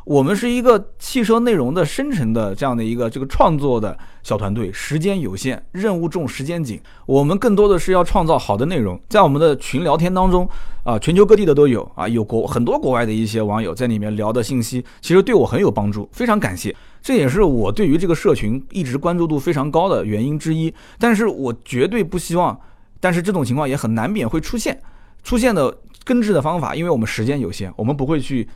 [0.05, 6.79] 我们是一个汽车内容的生成的这样的一个这个创作的小团队，时间有限，任务重，时间紧。
[7.05, 10.47] 我们更多的是要创造好的内容，在我们的群聊天当中，
[10.83, 16.75] 啊，全球各地的都有啊，有国很多国外的一些网友在里面聊的信息，其实对我很有帮助，非常感谢。
[17.01, 20.73] 这也是我对于这个社群一直关注度非常高的原因之一。
[20.99, 22.59] 但是我绝对不希望，
[22.99, 24.81] 但是这种情况也很难免会出现，
[25.23, 28.49] 出现的根治的方法，因为我们时间有限，我们不会去。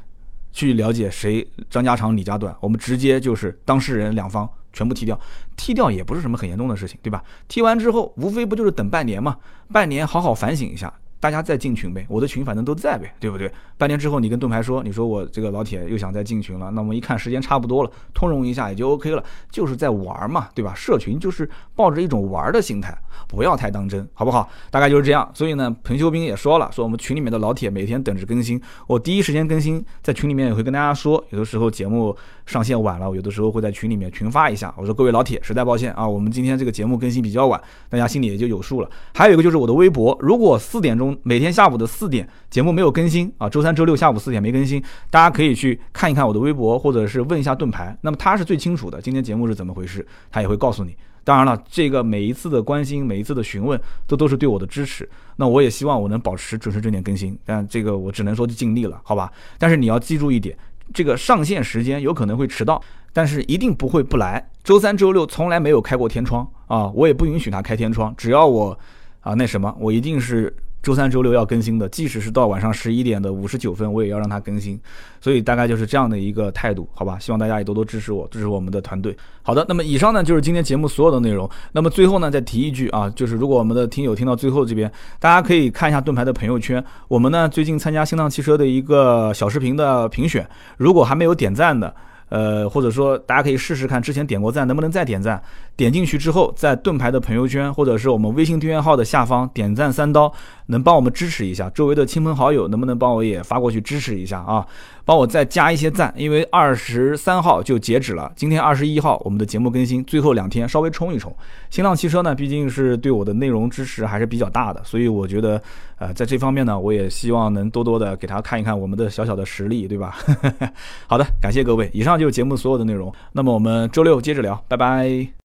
[0.52, 5.20] 去了解谁张家长李家短，我们直接就是当事人两方全部踢掉，
[5.56, 7.24] 踢掉也不是什么很严重的事情，对吧？
[7.48, 9.38] 踢完之后，无非不就是等半年嘛，
[9.72, 10.94] 半年好好反省一下。
[11.20, 13.52] 大家再进群呗，我的群反正都在呗，对不对？
[13.78, 20.74] 半年之后你跟盾牌说，你说我这个老铁又想再进群了，那我们一看时间差不多了，通融一下也就 OK 了，就是在玩嘛，对吧？
[20.76, 22.96] 社群就是抱着一种玩的心态，
[23.28, 24.50] 不要太当真，好不好？
[24.70, 25.30] 大概就是这样。
[25.34, 32.16] 所以呢，彭修兵也说了，说我们群里面的老铁每天等着更新，我第一时间更新，在群里面也会跟大家说，有的时候节目
[32.46, 38.90] 上线晚了，我有的时候会在群里面群发一下，我说各位老铁，实在抱歉啊，我们今天这个节目更新比较晚，大家心里也就有数了。
[39.14, 44.82] 还有一个就是我的微博，如果四点钟每天下午的四点节目没有更新啊，周三、周六下午四点没更新，
[45.12, 50.96] 大家可以去看一看我的微博，或者是问一下盾牌，那么他是最清楚的，今天节目是怎么回事，他也会告诉你。
[51.24, 53.78] 当然了，这个每一次的关心，每一次的询问，
[54.08, 55.08] 这都是对我的支持。
[55.36, 59.30] 那我也希望我能保持准时准点更新，但这个我只能说尽力了，好吧？
[59.58, 60.58] 但是你要记住一点，
[60.94, 62.82] 这个上线时间有可能会迟到，
[63.12, 64.50] 但是一定不会不来。
[64.64, 68.80] 周三、周六从来没有开过天窗啊，我也不允许他开天窗，只要我
[69.20, 70.56] 啊那什么，我一定是。
[70.84, 74.80] 周三、周六要更新的，即使是到晚上十一点的五十九分，我也要让它更新。
[75.20, 77.18] 所以大概就是这样的一个态度，好吧？
[77.20, 79.16] 希望大家也多多支持我，支持我们的团队。
[79.42, 81.50] 好的，那么以上呢就是今天节目所有的内容。
[81.74, 86.82] 那么最后呢再提一句啊，就是如果我们的听友听到最后这边，大家可以看一下盾牌的朋友圈。
[87.10, 90.48] 我们呢最近参加新浪汽车的一个小视频的评选，
[90.78, 91.94] 如果还没有点赞的。
[92.30, 95.42] 呃，或者说大家可以试试看，之前点过赞能不能再点赞？
[95.78, 100.34] 点进去之后，在盾牌的朋友圈或者是我们微信订阅号的下方点赞三刀，
[100.66, 101.70] 能帮我们支持一下。
[101.70, 104.66] 周围的亲朋好友能不能帮我也发过去支持一下啊？
[105.06, 111.34] 帮我再加一些赞，因为二十三号就截止了，今天二十一号我们的节目更新，最后两天稍微冲一冲。
[111.70, 115.62] 新浪汽车呢，毕竟是对我的内容支持还是比较大的，所以我觉得，
[116.00, 120.18] 呃，在这方面呢，我也希望能多多的给他看一看我们的小小的实力，对吧？
[121.06, 123.14] 好的，感谢各位，以上就是节目所有的内容。
[123.32, 125.28] 那么我们周六接着聊，拜拜。